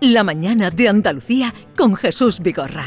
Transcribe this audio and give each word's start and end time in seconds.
La 0.00 0.22
mañana 0.24 0.70
de 0.70 0.88
Andalucía 0.88 1.54
con 1.74 1.96
Jesús 1.96 2.40
Vigorra. 2.40 2.84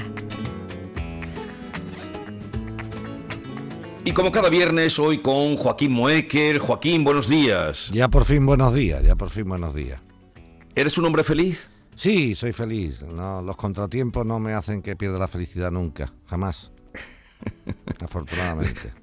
Y 4.05 4.11
como 4.11 4.31
cada 4.31 4.49
viernes, 4.49 4.99
hoy 4.99 5.17
con 5.17 5.55
Joaquín 5.55 5.91
Moecker. 5.91 6.59
Joaquín, 6.59 7.03
buenos 7.03 7.27
días. 7.27 7.89
Ya 7.91 8.09
por 8.09 8.25
fin 8.25 8.45
buenos 8.45 8.75
días, 8.75 9.03
ya 9.03 9.15
por 9.15 9.31
fin 9.31 9.49
buenos 9.49 9.73
días. 9.73 9.99
¿Eres 10.75 10.99
un 10.99 11.05
hombre 11.05 11.23
feliz? 11.23 11.71
Sí, 11.95 12.35
soy 12.35 12.53
feliz. 12.53 13.01
No, 13.01 13.41
los 13.41 13.57
contratiempos 13.57 14.25
no 14.25 14.39
me 14.39 14.53
hacen 14.53 14.83
que 14.83 14.95
pierda 14.95 15.17
la 15.17 15.27
felicidad 15.27 15.71
nunca, 15.71 16.13
jamás. 16.27 16.71
Afortunadamente. 17.99 18.93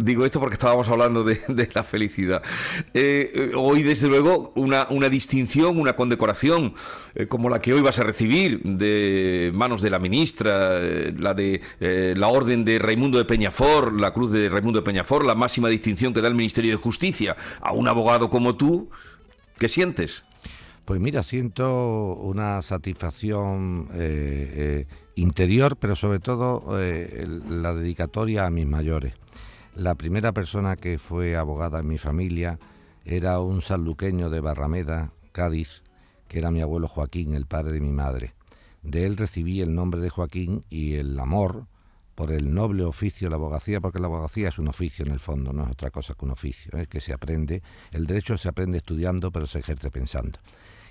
Digo 0.00 0.24
esto 0.24 0.40
porque 0.40 0.54
estábamos 0.54 0.88
hablando 0.88 1.24
de, 1.24 1.38
la 1.74 1.84
felicidad. 1.84 2.42
Eh, 2.94 3.30
eh, 3.34 3.50
hoy, 3.54 3.82
desde 3.82 4.08
luego, 4.08 4.52
una, 4.56 4.86
distinción, 5.10 5.78
una 5.78 5.94
condecoración 5.94 6.74
eh, 7.14 7.26
como 7.26 7.50
la 7.50 7.60
que 7.60 7.74
hoy 7.74 7.82
vas 7.82 7.98
a 7.98 8.04
recibir 8.04 8.62
de 8.62 9.52
manos 9.54 9.82
de 9.82 9.90
la 9.90 9.98
ministra, 9.98 10.80
la 10.80 11.34
de 11.34 11.60
la 12.16 12.28
Orden 12.28 12.64
de 12.64 12.78
Raimundo 12.78 13.18
de 13.18 13.26
Peñafor, 13.26 13.92
la 13.92 14.12
Cruz 14.12 14.32
de 14.32 14.48
Raimundo 14.48 14.80
de 14.80 14.84
Peñafor, 14.84 15.24
la 15.24 15.34
máxima 15.34 15.68
distinción 15.68 16.14
que 16.14 16.22
da 16.22 16.28
el 16.28 16.34
Ministerio 16.34 16.70
de 16.70 16.76
Justicia 16.76 17.36
a 17.60 17.72
un 17.72 17.86
abogado 17.86 18.30
como 18.30 18.56
tú, 18.56 18.88
¿qué 19.58 19.68
sientes? 19.68 20.24
Pues 20.86 20.98
mira, 20.98 21.22
siento 21.22 22.14
una 22.14 22.62
satisfacción 22.62 23.88
interior, 25.14 25.76
pero 25.76 25.94
sobre 25.94 26.20
todo 26.20 26.64
la 27.48 27.74
dedicatoria 27.74 28.46
a 28.46 28.50
mis 28.50 28.66
mayores. 28.66 29.14
La 29.74 29.94
primera 29.94 30.32
persona 30.32 30.76
que 30.76 30.98
fue 30.98 31.36
abogada 31.36 31.80
en 31.80 31.86
mi 31.86 31.96
familia 31.96 32.58
era 33.04 33.40
un 33.40 33.62
sanluqueño 33.62 34.28
de 34.28 34.40
Barrameda, 34.40 35.12
Cádiz, 35.32 35.82
que 36.28 36.38
era 36.38 36.50
mi 36.50 36.60
abuelo 36.60 36.88
Joaquín, 36.88 37.34
el 37.34 37.46
padre 37.46 37.72
de 37.72 37.80
mi 37.80 37.92
madre. 37.92 38.34
De 38.82 39.06
él 39.06 39.16
recibí 39.16 39.60
el 39.60 39.74
nombre 39.74 40.00
de 40.00 40.10
Joaquín 40.10 40.64
y 40.70 40.94
el 40.94 41.18
amor 41.18 41.66
por 42.14 42.32
el 42.32 42.52
noble 42.52 42.82
oficio 42.84 43.26
de 43.26 43.30
la 43.30 43.36
abogacía, 43.36 43.80
porque 43.80 44.00
la 44.00 44.06
abogacía 44.06 44.48
es 44.48 44.58
un 44.58 44.68
oficio 44.68 45.06
en 45.06 45.12
el 45.12 45.20
fondo, 45.20 45.52
no 45.52 45.62
es 45.64 45.70
otra 45.70 45.90
cosa 45.90 46.14
que 46.14 46.24
un 46.24 46.32
oficio, 46.32 46.76
es 46.76 46.88
que 46.88 47.00
se 47.00 47.12
aprende, 47.12 47.62
el 47.92 48.06
derecho 48.06 48.36
se 48.36 48.48
aprende 48.48 48.78
estudiando, 48.78 49.30
pero 49.30 49.46
se 49.46 49.60
ejerce 49.60 49.90
pensando. 49.90 50.38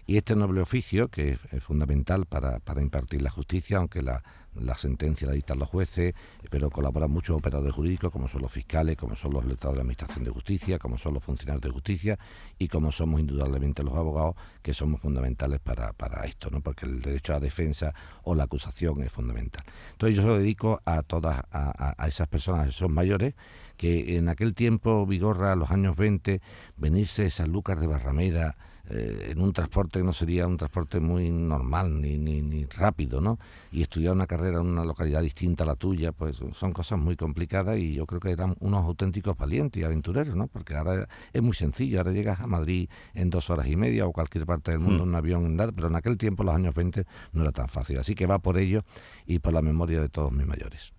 Y 0.10 0.18
este 0.18 0.36
noble 0.36 0.60
oficio, 0.60 1.10
que 1.10 1.38
es, 1.52 1.64
fundamental 1.64 2.26
para, 2.26 2.58
para, 2.62 2.82
impartir 2.82 3.22
la 3.22 3.30
justicia, 3.30 3.78
aunque 3.78 4.02
la, 4.02 4.24
la 4.56 4.74
sentencia 4.74 5.28
la 5.28 5.34
dictan 5.34 5.60
los 5.60 5.70
jueces, 5.70 6.16
pero 6.50 6.72
colaboran 6.72 7.12
muchos 7.12 7.38
operadores 7.38 7.76
jurídicos, 7.76 8.10
como 8.10 8.28
son 8.28 8.42
los 8.42 8.52
fiscales, 8.52 8.98
como 8.98 9.16
son 9.16 9.34
los 9.34 9.46
letrados 9.46 9.76
de 9.76 9.78
la 9.78 9.82
Administración 9.82 10.24
de 10.26 10.32
Justicia, 10.32 10.80
como 10.80 10.98
son 10.98 11.14
los 11.14 11.24
funcionarios 11.24 11.62
de 11.62 11.70
justicia 11.70 12.18
y 12.58 12.70
como 12.70 12.92
somos 12.92 13.20
indudablemente 13.20 13.84
los 13.84 13.94
abogados, 13.94 14.34
que 14.64 14.74
somos 14.74 15.00
fundamentales 15.00 15.60
para, 15.60 15.94
para 15.94 16.26
esto, 16.26 16.50
¿no? 16.50 16.62
porque 16.62 16.88
el 16.88 17.04
derecho 17.04 17.34
a 17.34 17.36
la 17.36 17.42
defensa 17.42 17.94
o 18.24 18.34
la 18.34 18.46
acusación 18.46 19.04
es 19.04 19.12
fundamental. 19.12 19.64
Entonces 19.92 20.16
yo 20.16 20.24
se 20.24 20.28
lo 20.28 20.40
dedico 20.40 20.82
a 20.86 21.04
todas, 21.04 21.44
a, 21.52 21.94
a 21.96 22.08
esas 22.08 22.28
personas, 22.28 22.66
a 22.66 22.70
esos 22.70 22.90
mayores, 22.90 23.36
que 23.78 24.18
en 24.18 24.28
aquel 24.28 24.56
tiempo, 24.56 25.06
Vigorra, 25.06 25.56
los 25.56 25.70
años 25.70 25.96
20, 25.96 26.42
venirse 26.78 27.22
de 27.22 27.30
San 27.30 27.52
Lucas 27.52 27.80
de 27.80 27.86
Barrameda, 27.86 28.58
eh, 28.90 29.30
en 29.32 29.42
un 29.42 29.54
transporte 29.54 30.00
que 30.00 30.06
no 30.06 30.14
sería 30.14 30.48
un 30.48 30.58
transporte 30.58 31.00
muy 31.00 31.30
normal 31.30 32.02
ni, 32.02 32.18
ni, 32.18 32.66
rápido, 32.66 33.22
¿no? 33.22 33.38
Y 33.72 33.84
estudiar 33.84 34.14
una 34.14 34.26
carrera 34.26 34.60
en 34.60 34.68
una 34.68 34.84
localidad 34.84 35.22
distinta 35.22 35.64
a 35.64 35.68
la 35.68 35.76
tuya, 35.76 36.12
pues 36.12 36.42
son 36.54 36.74
cosas 36.74 36.98
muy 36.98 37.16
complicadas 37.16 37.78
y 37.78 37.94
yo 37.94 38.06
creo 38.06 38.20
que 38.20 38.32
eran 38.32 38.56
unos 38.60 38.84
auténticos 38.86 39.38
valientes 39.38 39.80
y 39.80 39.86
aventureros, 39.86 40.36
¿no? 40.36 40.48
Porque 40.48 40.76
ahora 40.76 41.08
es 41.32 41.42
muy 41.42 41.54
sencillo, 41.54 42.00
ahora 42.00 42.12
llegas 42.12 42.40
a 42.40 42.48
Madrid 42.48 42.90
en 43.14 43.30
dos 43.30 43.50
horas 43.50 43.68
y 43.68 43.76
media 43.76 44.08
o 44.08 44.12
cualquier 44.12 44.46
parte 44.46 44.72
del 44.72 44.80
mundo 44.80 45.04
hmm. 45.04 45.08
en 45.08 45.10
un 45.10 45.16
avión, 45.16 45.58
pero 45.76 45.88
en 45.88 45.96
aquel 45.96 46.18
tiempo, 46.18 46.44
los 46.44 46.56
años 46.56 46.74
20, 46.74 47.06
no 47.34 47.44
era 47.44 47.52
tan 47.52 47.68
fácil. 47.68 48.00
Así 48.00 48.16
que 48.16 48.26
va 48.26 48.40
por 48.40 48.58
ello 48.58 48.84
y 49.28 49.40
por 49.40 49.54
la 49.54 49.62
memoria 49.62 50.02
de 50.02 50.10
todos 50.10 50.32
mis 50.32 50.48
mayores. 50.48 50.94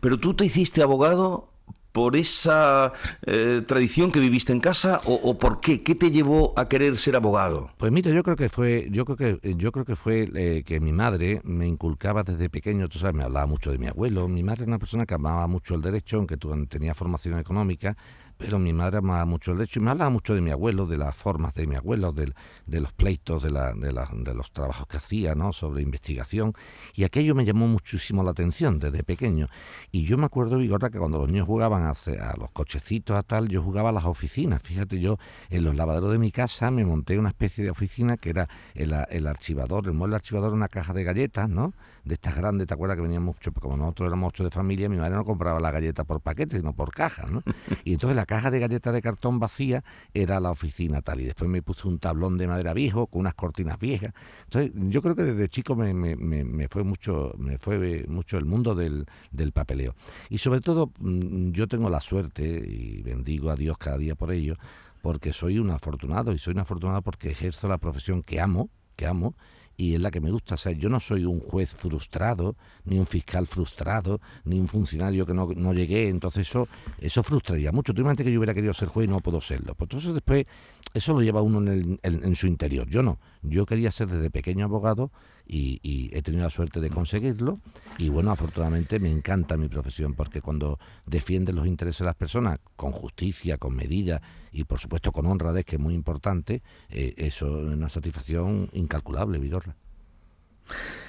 Pero 0.00 0.18
tú 0.18 0.34
te 0.34 0.44
hiciste 0.44 0.82
abogado 0.82 1.53
por 1.94 2.16
esa 2.16 2.92
eh, 3.24 3.62
tradición 3.64 4.10
que 4.10 4.18
viviste 4.18 4.52
en 4.52 4.58
casa 4.58 5.00
o, 5.04 5.38
por 5.38 5.60
qué? 5.60 5.84
¿Qué 5.84 5.94
te 5.94 6.10
llevó 6.10 6.52
a 6.56 6.68
querer 6.68 6.96
ser 6.98 7.14
abogado? 7.14 7.70
Pues 7.76 7.92
mira, 7.92 8.10
yo 8.10 8.24
creo 8.24 8.34
que 8.34 8.48
fue, 8.48 8.88
yo 8.90 9.04
creo 9.04 9.16
que, 9.16 9.54
yo 9.54 9.70
creo 9.70 9.84
que 9.84 9.94
fue 9.94 10.28
eh, 10.34 10.64
que 10.66 10.80
mi 10.80 10.92
madre 10.92 11.40
me 11.44 11.68
inculcaba 11.68 12.24
desde 12.24 12.50
pequeño, 12.50 12.88
tú 12.88 12.98
sabes, 12.98 13.14
me 13.14 13.22
hablaba 13.22 13.46
mucho 13.46 13.70
de 13.70 13.78
mi 13.78 13.86
abuelo. 13.86 14.26
Mi 14.26 14.42
madre 14.42 14.64
era 14.64 14.70
una 14.70 14.80
persona 14.80 15.06
que 15.06 15.14
amaba 15.14 15.46
mucho 15.46 15.76
el 15.76 15.82
derecho, 15.82 16.16
aunque 16.16 16.36
tenía 16.68 16.94
formación 16.94 17.38
económica, 17.38 17.96
pero 18.36 18.58
mi 18.58 18.72
madre 18.72 18.98
amaba 18.98 19.24
mucho 19.24 19.52
el 19.52 19.58
derecho 19.58 19.80
y 19.80 19.82
me 19.82 19.90
hablaba 19.90 20.10
mucho 20.10 20.34
de 20.34 20.40
mi 20.40 20.50
abuelo, 20.50 20.86
de 20.86 20.96
las 20.96 21.16
formas 21.16 21.54
de 21.54 21.66
mi 21.66 21.76
abuelo, 21.76 22.12
de, 22.12 22.32
los 22.66 22.92
pleitos, 22.92 23.42
de, 23.42 23.50
la, 23.50 23.72
de, 23.74 23.92
la, 23.92 24.08
de, 24.12 24.34
los 24.34 24.52
trabajos 24.52 24.86
que 24.86 24.96
hacía, 24.96 25.34
¿no? 25.34 25.52
sobre 25.52 25.82
investigación, 25.82 26.54
y 26.94 27.04
aquello 27.04 27.34
me 27.34 27.44
llamó 27.44 27.68
muchísimo 27.68 28.22
la 28.22 28.32
atención 28.32 28.78
desde 28.78 29.02
pequeño. 29.04 29.48
Y 29.92 30.04
yo 30.04 30.18
me 30.18 30.26
acuerdo, 30.26 30.58
Vigorra, 30.58 30.90
que 30.90 30.98
cuando 30.98 31.18
los 31.18 31.28
niños 31.28 31.46
jugaban 31.46 31.84
a, 31.84 31.90
a 31.90 32.36
los 32.36 32.50
cochecitos, 32.52 33.16
a 33.16 33.22
tal, 33.22 33.48
yo 33.48 33.62
jugaba 33.62 33.90
a 33.90 33.92
las 33.92 34.04
oficinas. 34.04 34.62
Fíjate, 34.62 35.00
yo 35.00 35.18
en 35.50 35.64
los 35.64 35.76
lavaderos 35.76 36.10
de 36.10 36.18
mi 36.18 36.32
casa 36.32 36.70
me 36.70 36.84
monté 36.84 37.18
una 37.18 37.28
especie 37.28 37.64
de 37.64 37.70
oficina 37.70 38.16
que 38.16 38.30
era 38.30 38.48
el, 38.74 38.94
el 39.10 39.26
archivador, 39.26 39.86
el 39.86 39.94
mueble 39.94 40.16
archivador, 40.16 40.52
una 40.52 40.68
caja 40.68 40.92
de 40.92 41.04
galletas, 41.04 41.48
¿no? 41.48 41.72
De 42.04 42.14
estas 42.14 42.36
grandes, 42.36 42.66
¿te 42.66 42.74
acuerdas 42.74 42.96
que 42.96 43.02
venían 43.02 43.22
mucho? 43.22 43.50
Como 43.52 43.78
nosotros 43.78 44.08
éramos 44.08 44.28
ocho 44.28 44.44
de 44.44 44.50
familia, 44.50 44.90
mi 44.90 44.98
madre 44.98 45.14
no 45.14 45.24
compraba 45.24 45.58
la 45.58 45.70
galleta 45.70 46.04
por 46.04 46.20
paquete, 46.20 46.58
sino 46.58 46.74
por 46.74 46.90
cajas, 46.90 47.30
¿no? 47.30 47.42
Y 47.84 47.94
entonces 47.94 48.14
la 48.14 48.26
caja 48.26 48.50
de 48.50 48.60
galletas 48.60 48.92
de 48.92 49.00
cartón 49.00 49.38
vacía 49.38 49.82
era 50.12 50.38
la 50.38 50.50
oficina 50.50 51.00
tal. 51.00 51.22
Y 51.22 51.24
después 51.24 51.48
me 51.50 51.62
puse 51.62 51.88
un 51.88 51.98
tablón 51.98 52.36
de 52.36 52.46
madera 52.46 52.74
viejo 52.74 53.06
con 53.06 53.20
unas 53.20 53.34
cortinas 53.34 53.78
viejas. 53.78 54.12
Entonces 54.44 54.72
yo 54.74 55.00
creo 55.00 55.16
que 55.16 55.24
desde 55.24 55.48
chico 55.48 55.76
me, 55.76 55.94
me, 55.94 56.16
me, 56.16 56.68
fue 56.68 56.84
mucho 56.84 57.32
me 57.38 57.56
fue 57.58 58.04
mucho 58.08 58.36
el 58.36 58.44
mundo 58.44 58.74
del, 58.74 59.06
del 59.30 59.52
papeleo. 59.52 59.94
Y 60.28 60.38
sobre 60.38 60.60
todo 60.60 60.92
mm, 61.00 61.52
yo 61.52 61.66
tengo 61.68 61.88
la 61.88 62.00
suerte, 62.00 62.44
y 62.44 63.02
bendigo 63.02 63.50
a 63.50 63.56
Dios 63.56 63.78
cada 63.78 63.96
día 63.96 64.14
por 64.14 64.30
ello, 64.30 64.56
porque 65.00 65.32
soy 65.32 65.58
un 65.58 65.70
afortunado 65.70 66.32
y 66.32 66.38
soy 66.38 66.52
un 66.52 66.60
afortunado 66.60 67.02
porque 67.02 67.30
ejerzo 67.30 67.68
la 67.68 67.78
profesión 67.78 68.22
que 68.22 68.40
amo, 68.40 68.68
que 68.96 69.06
amo 69.06 69.34
y 69.76 69.94
es 69.94 70.00
la 70.00 70.10
que 70.10 70.20
me 70.20 70.30
gusta. 70.30 70.54
O 70.54 70.58
sea, 70.58 70.72
yo 70.72 70.88
no 70.88 71.00
soy 71.00 71.24
un 71.24 71.40
juez 71.40 71.74
frustrado, 71.74 72.56
ni 72.84 72.98
un 72.98 73.06
fiscal 73.06 73.46
frustrado, 73.46 74.20
ni 74.44 74.58
un 74.58 74.68
funcionario 74.68 75.26
que 75.26 75.34
no, 75.34 75.48
no 75.54 75.72
llegué. 75.72 76.08
Entonces 76.08 76.48
eso, 76.48 76.68
eso 76.98 77.22
frustraría 77.22 77.72
mucho. 77.72 77.92
Tú 77.94 78.02
imagínate 78.02 78.24
que 78.24 78.32
yo 78.32 78.38
hubiera 78.38 78.54
querido 78.54 78.72
ser 78.72 78.88
juez 78.88 79.08
y 79.08 79.10
no 79.10 79.20
puedo 79.20 79.40
serlo. 79.40 79.74
Pues 79.74 79.86
entonces 79.86 80.14
después 80.14 80.46
eso 80.92 81.12
lo 81.12 81.22
lleva 81.22 81.42
uno 81.42 81.70
en, 81.70 81.98
en, 82.02 82.36
su 82.36 82.46
interior. 82.46 82.88
Yo 82.88 83.02
no. 83.02 83.18
Yo 83.42 83.66
quería 83.66 83.90
ser 83.90 84.08
desde 84.08 84.30
pequeño 84.30 84.64
abogado 84.64 85.10
y, 85.46 85.80
y, 85.82 86.10
he 86.16 86.22
tenido 86.22 86.44
la 86.44 86.50
suerte 86.50 86.80
de 86.80 86.90
conseguirlo. 86.90 87.60
Y 87.98 88.08
bueno, 88.08 88.30
afortunadamente 88.30 88.98
me 88.98 89.10
encanta 89.10 89.56
mi 89.56 89.68
profesión 89.68 90.14
porque 90.14 90.40
cuando 90.40 90.78
defiendes 91.06 91.54
los 91.54 91.66
intereses 91.66 92.00
de 92.00 92.06
las 92.06 92.16
personas 92.16 92.58
con 92.76 92.92
justicia, 92.92 93.58
con 93.58 93.74
medida 93.76 94.22
y 94.52 94.64
por 94.64 94.78
supuesto 94.78 95.12
con 95.12 95.26
honradez, 95.26 95.64
que 95.64 95.76
es 95.76 95.82
muy 95.82 95.94
importante, 95.94 96.62
eh, 96.88 97.14
eso 97.16 97.46
es 97.46 97.74
una 97.74 97.88
satisfacción 97.88 98.70
incalculable, 98.72 99.38
Vigorra. 99.38 99.76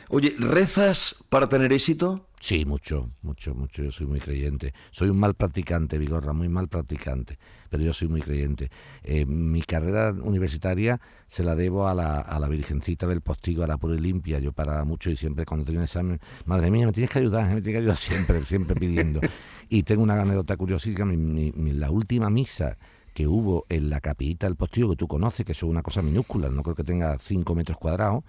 Oye, 0.10 0.36
¿rezas 0.38 1.16
para 1.30 1.50
tener 1.50 1.74
éxito? 1.74 2.28
Sí, 2.40 2.64
mucho, 2.64 3.10
mucho, 3.24 3.56
mucho. 3.56 3.82
Yo 3.82 3.92
soy 3.92 4.06
muy 4.06 4.20
creyente. 4.20 4.74
Soy 4.92 5.10
un 5.10 5.18
mal 5.18 5.34
practicante, 5.34 5.98
Vigorra, 5.98 6.32
muy 6.32 6.48
mal 6.48 6.68
practicante, 6.68 7.40
pero 7.72 7.84
yo 7.84 7.92
soy 7.92 8.08
muy 8.08 8.22
creyente. 8.22 8.70
Eh, 9.04 9.26
mi 9.26 9.64
carrera 9.64 10.12
universitaria 10.12 11.02
se 11.28 11.44
la 11.44 11.56
debo 11.56 11.88
a 11.88 11.96
la, 11.96 12.20
a 12.20 12.40
la 12.40 12.48
Virgencita 12.48 13.08
del 13.08 13.22
Postigo, 13.22 13.64
a 13.64 13.68
la 13.68 13.78
pura 13.78 13.96
y 13.96 14.00
limpia. 14.00 14.38
Yo 14.38 14.52
paraba 14.52 14.84
mucho 14.84 15.10
y 15.10 15.18
siempre 15.18 15.44
cuando 15.44 15.66
tenía 15.66 15.80
un 15.80 15.86
examen, 15.86 16.20
madre 16.46 16.70
mía, 16.70 16.86
me 16.86 16.94
tienes 16.94 17.10
que 17.10 17.20
ayudar, 17.20 17.46
me 17.46 17.62
tienes 17.62 17.74
que 17.74 17.78
ayudar 17.78 17.98
siempre, 17.98 18.44
siempre 18.44 18.76
pidiendo. 18.76 19.22
Y 19.68 19.82
tengo 19.82 20.04
una 20.04 20.22
anécdota 20.22 20.56
curiosísima, 20.58 21.12
la 21.12 21.90
última 21.90 22.30
misa 22.30 22.78
que 23.16 23.26
hubo 23.28 23.66
en 23.70 23.90
la 23.90 24.00
capillita 24.00 24.46
del 24.46 24.58
Postigo, 24.58 24.92
que 24.92 24.96
tú 24.96 25.08
conoces, 25.08 25.44
que 25.44 25.54
es 25.54 25.64
una 25.64 25.82
cosa 25.82 26.04
minúscula, 26.04 26.50
no 26.50 26.62
creo 26.62 26.76
que 26.76 26.84
tenga 26.84 27.18
cinco 27.18 27.56
metros 27.56 27.80
cuadrados, 27.80 28.24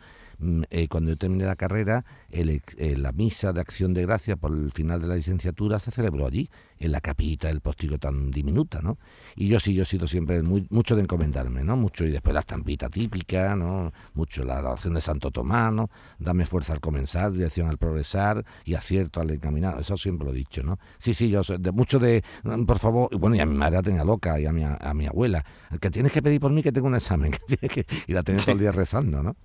eh, 0.71 0.89
cuando 0.89 1.11
yo 1.11 1.17
terminé 1.17 1.45
la 1.45 1.57
carrera, 1.57 2.05
el, 2.31 2.63
eh, 2.77 2.97
la 2.97 3.13
misa 3.13 3.53
de 3.53 3.61
acción 3.61 3.95
de 3.95 4.03
gracia 4.03 4.37
por 4.37 4.53
el 4.53 4.71
final 4.71 5.01
de 5.01 5.09
la 5.09 5.17
licenciatura 5.17 5.79
se 5.79 5.91
celebró 5.91 6.27
allí, 6.27 6.51
en 6.79 6.93
la 6.93 7.01
capillita 7.01 7.49
del 7.49 7.61
postigo 7.61 7.99
tan 7.99 8.31
diminuta, 8.31 8.81
¿no? 8.83 8.99
Y 9.35 9.49
yo 9.49 9.61
sí, 9.61 9.73
yo 9.75 9.85
he 9.85 9.87
sido 9.87 10.07
siempre 10.07 10.43
muy, 10.43 10.67
mucho 10.71 10.95
de 10.95 11.03
encomendarme, 11.03 11.65
¿no? 11.65 11.77
Mucho, 11.77 12.05
y 12.05 12.11
después 12.11 12.35
la 12.35 12.41
estampita 12.41 12.91
típica, 12.91 13.57
¿no? 13.57 13.93
Mucho 14.15 14.45
la 14.45 14.59
oración 14.61 14.95
de 14.95 15.01
Santo 15.01 15.31
Tomás, 15.31 15.73
¿no? 15.73 15.91
Dame 16.19 16.45
fuerza 16.45 16.75
al 16.75 16.81
comenzar, 16.81 17.33
dirección 17.33 17.69
al 17.69 17.79
progresar 17.79 18.45
y 18.65 18.75
acierto 18.75 19.21
al 19.21 19.31
encaminar, 19.31 19.79
eso 19.81 19.97
siempre 19.97 20.27
lo 20.27 20.35
he 20.35 20.37
dicho, 20.37 20.63
¿no? 20.63 20.79
Sí, 20.99 21.15
sí, 21.15 21.31
yo 21.31 21.41
de 21.43 21.73
mucho 21.73 21.99
de, 21.99 22.23
mm, 22.43 22.65
por 22.65 22.79
favor, 22.79 23.17
bueno, 23.19 23.37
y 23.37 23.41
a 23.41 23.47
mi 23.47 23.57
madre 23.57 23.77
la 23.77 23.83
tenía 23.83 24.05
loca, 24.05 24.39
y 24.39 24.47
a 24.47 24.53
mi, 24.53 24.63
a 24.65 24.95
mi 24.95 25.07
abuela, 25.07 25.45
que 25.81 25.91
tienes 25.91 26.13
que 26.13 26.23
pedir 26.23 26.41
por 26.41 26.53
mí 26.53 26.63
que 26.63 26.73
tengo 26.73 26.89
un 26.89 26.95
examen, 26.95 27.33
que 27.49 27.87
y 28.07 28.13
la 28.13 28.23
tenés 28.23 28.45
todo 28.45 28.53
el 28.53 28.61
día 28.61 28.73
rezando, 28.73 29.23
¿no? 29.23 29.37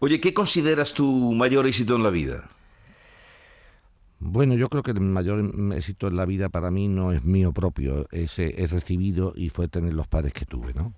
Oye, 0.00 0.20
¿qué 0.20 0.34
consideras 0.34 0.92
tu 0.92 1.32
mayor 1.34 1.66
éxito 1.66 1.96
en 1.96 2.02
la 2.02 2.10
vida? 2.10 2.50
Bueno, 4.18 4.54
yo 4.54 4.68
creo 4.68 4.82
que 4.82 4.92
el 4.92 5.00
mayor 5.00 5.52
éxito 5.74 6.08
en 6.08 6.16
la 6.16 6.24
vida 6.24 6.48
para 6.48 6.70
mí 6.70 6.88
no 6.88 7.12
es 7.12 7.24
mío 7.24 7.52
propio, 7.52 8.06
es, 8.10 8.38
es 8.38 8.70
recibido 8.70 9.32
y 9.36 9.50
fue 9.50 9.68
tener 9.68 9.92
los 9.92 10.08
padres 10.08 10.32
que 10.32 10.46
tuve, 10.46 10.72
¿no? 10.72 10.94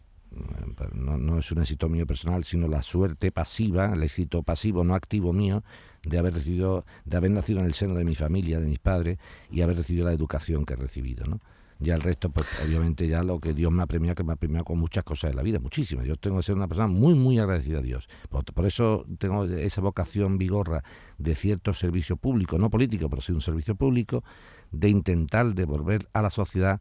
no, 0.95 1.19
no, 1.19 1.39
es 1.39 1.51
un 1.53 1.61
éxito 1.61 1.89
mío 1.89 2.07
personal, 2.07 2.45
sino 2.45 2.69
la 2.69 2.83
suerte 2.83 3.33
pasiva, 3.33 3.93
el 3.93 4.03
éxito 4.03 4.43
pasivo, 4.43 4.85
no 4.85 4.95
activo 4.95 5.33
mío, 5.33 5.63
de 6.05 6.19
haber 6.19 6.35
recibido, 6.35 6.85
de 7.05 7.17
haber 7.17 7.31
nacido 7.31 7.61
en 7.61 7.67
el 7.67 7.75
seno 7.75 7.95
de 7.95 8.05
mi 8.05 8.15
familia, 8.15 8.61
de 8.61 8.67
mis 8.67 8.79
padres, 8.79 9.19
y 9.51 9.63
haber 9.63 9.77
recibido 9.77 10.07
la 10.07 10.13
educación 10.13 10.65
que 10.65 10.75
he 10.75 10.77
recibido, 10.77 11.27
¿no? 11.27 11.41
Ya 11.79 11.95
el 11.95 12.01
resto, 12.01 12.31
pues 12.31 12.47
obviamente 12.65 13.07
ya 13.07 13.23
lo 13.23 13.39
que 13.39 13.53
Dios 13.53 13.71
me 13.71 13.83
ha 13.83 13.87
premiado, 13.87 14.15
que 14.15 14.25
me 14.25 14.33
ha 14.33 14.37
premiado 14.37 14.65
con 14.65 14.79
muchas 14.79 15.05
cosas 15.05 15.33
de 15.33 15.37
la 15.37 15.43
vida, 15.43 15.59
muchísimas. 15.61 16.07
Yo 16.07 16.17
tengo 16.17 16.39
que 16.39 16.43
ser 16.43 16.55
una 16.55 16.69
persona 16.69 16.89
muy, 16.89 17.15
muy 17.15 17.39
agradecida 17.39 17.79
a 17.79 17.83
Dios. 17.83 18.09
Por, 18.31 18.67
eso 18.67 19.05
tengo 19.19 19.45
esa 19.45 19.83
vocación 19.83 20.39
vigorra 20.39 20.83
de 21.19 21.35
cierto 21.35 21.75
servicio 21.75 22.17
público, 22.17 22.59
no 22.59 22.71
político, 22.71 23.11
pero 23.11 23.21
sí 23.21 23.33
un 23.33 23.43
servicio 23.43 23.75
público, 23.75 24.25
de 24.73 24.89
intentar 24.89 25.55
devolver 25.55 26.09
a 26.15 26.23
la 26.23 26.31
sociedad 26.31 26.81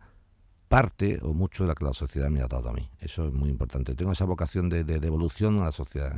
parte 0.70 1.20
o 1.22 1.34
mucho 1.34 1.64
de 1.64 1.70
la 1.70 1.76
que 1.76 1.86
la 1.86 1.94
sociedad 1.94 2.30
me 2.30 2.42
ha 2.42 2.48
dado 2.48 2.70
a 2.70 2.74
mí. 2.74 2.90
Eso 3.00 3.28
es 3.28 3.34
muy 3.34 3.50
importante. 3.50 3.96
Tengo 3.96 4.14
esa 4.14 4.26
vocación 4.26 4.70
de, 4.70 4.84
de 4.84 5.00
devolución 5.00 5.60
a 5.60 5.66
la 5.66 5.72
sociedad. 5.72 6.14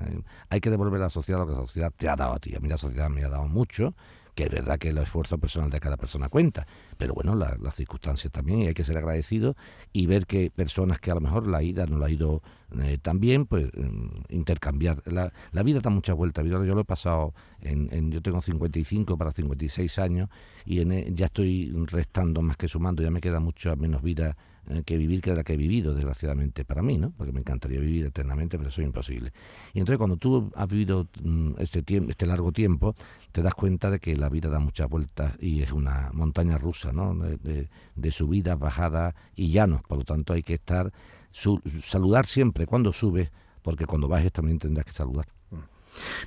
Hay 0.50 0.62
que 0.62 0.69
devolver 0.69 1.01
a 1.01 1.06
la 1.06 1.09
sociedad 1.09 1.39
lo 1.39 1.47
que 1.47 1.53
la 1.53 1.59
sociedad 1.59 1.91
te 1.95 2.07
ha 2.07 2.15
dado 2.15 2.33
a 2.33 2.39
ti. 2.39 2.56
A 2.56 2.59
mí 2.59 2.69
la 2.69 2.77
sociedad 2.77 3.09
me 3.09 3.23
ha 3.23 3.30
dado 3.30 3.47
mucho 3.47 3.95
que 4.37 4.43
es 4.43 4.51
verdad 4.51 4.77
que 4.77 4.89
el 4.89 4.99
esfuerzo 4.99 5.39
personal 5.39 5.71
de 5.71 5.79
cada 5.79 5.97
persona 5.97 6.29
cuenta, 6.29 6.67
pero 6.99 7.15
bueno, 7.15 7.33
las 7.33 7.73
circunstancias 7.73 8.31
también, 8.31 8.61
y 8.61 8.67
hay 8.67 8.75
que 8.75 8.83
ser 8.83 8.95
agradecido 8.95 9.55
y 9.93 10.05
ver 10.05 10.27
que 10.27 10.51
personas 10.51 10.99
que 10.99 11.09
a 11.09 11.15
lo 11.15 11.21
mejor 11.21 11.47
la 11.47 11.63
ida 11.63 11.87
no 11.87 11.97
la 11.97 12.05
ha 12.05 12.09
ido 12.11 12.43
eh, 12.79 12.99
tan 13.01 13.19
bien, 13.19 13.47
pues 13.47 13.65
mm, 13.73 14.25
intercambiar. 14.29 15.01
La, 15.07 15.33
la, 15.51 15.63
vida 15.63 15.79
da 15.79 15.89
muchas 15.89 16.15
vueltas, 16.15 16.45
yo, 16.45 16.59
lo 16.59 16.79
he 16.79 16.85
pasado, 16.85 17.33
en, 17.61 18.11
yo 18.11 18.21
tengo 18.21 18.39
55 18.39 19.17
para 19.17 19.31
56 19.31 19.97
años 19.97 20.29
y 20.65 20.81
en, 20.81 20.91
e, 20.91 21.07
ya 21.15 21.25
estoy 21.25 21.71
restando 21.87 22.43
más 22.43 22.57
que 22.57 22.67
sumando, 22.67 23.01
ya 23.01 23.09
me 23.09 23.21
queda 23.21 23.39
mucha 23.39 23.75
menos 23.75 24.03
vida 24.03 24.37
que 24.85 24.97
vivir 24.97 25.21
que 25.21 25.33
la 25.33 25.43
que 25.43 25.53
he 25.53 25.57
vivido, 25.57 25.93
desgraciadamente, 25.93 26.65
para 26.65 26.81
mí, 26.81 26.97
¿no? 26.97 27.11
Porque 27.11 27.31
me 27.31 27.39
encantaría 27.39 27.79
vivir 27.79 28.05
eternamente, 28.05 28.57
pero 28.57 28.69
eso 28.69 28.81
es 28.81 28.87
imposible. 28.87 29.31
Y 29.73 29.79
entonces 29.79 29.97
cuando 29.97 30.17
tú 30.17 30.51
has 30.55 30.67
vivido 30.67 31.07
mm, 31.23 31.53
este, 31.59 31.83
tiempo, 31.83 32.11
este 32.11 32.25
largo 32.25 32.51
tiempo, 32.51 32.95
te 33.31 33.41
das 33.41 33.53
cuenta 33.53 33.89
de 33.89 33.99
que 33.99 34.15
la 34.15 34.29
vida 34.29 34.49
da 34.49 34.59
muchas 34.59 34.89
vueltas 34.89 35.33
y 35.39 35.61
es 35.61 35.71
una 35.71 36.11
montaña 36.13 36.57
rusa, 36.57 36.91
¿no? 36.91 37.13
De, 37.15 37.69
de, 37.95 38.11
subidas, 38.11 38.57
bajadas 38.59 39.15
y 39.35 39.51
llanos. 39.51 39.81
Por 39.83 39.99
lo 39.99 40.03
tanto, 40.03 40.33
hay 40.33 40.43
que 40.43 40.55
estar, 40.55 40.91
saludar 41.31 42.25
siempre 42.25 42.65
cuando 42.65 42.93
subes, 42.93 43.31
porque 43.61 43.85
cuando 43.85 44.07
bajes 44.07 44.31
también 44.31 44.59
tendrás 44.59 44.85
que 44.85 44.93
saludar. 44.93 45.27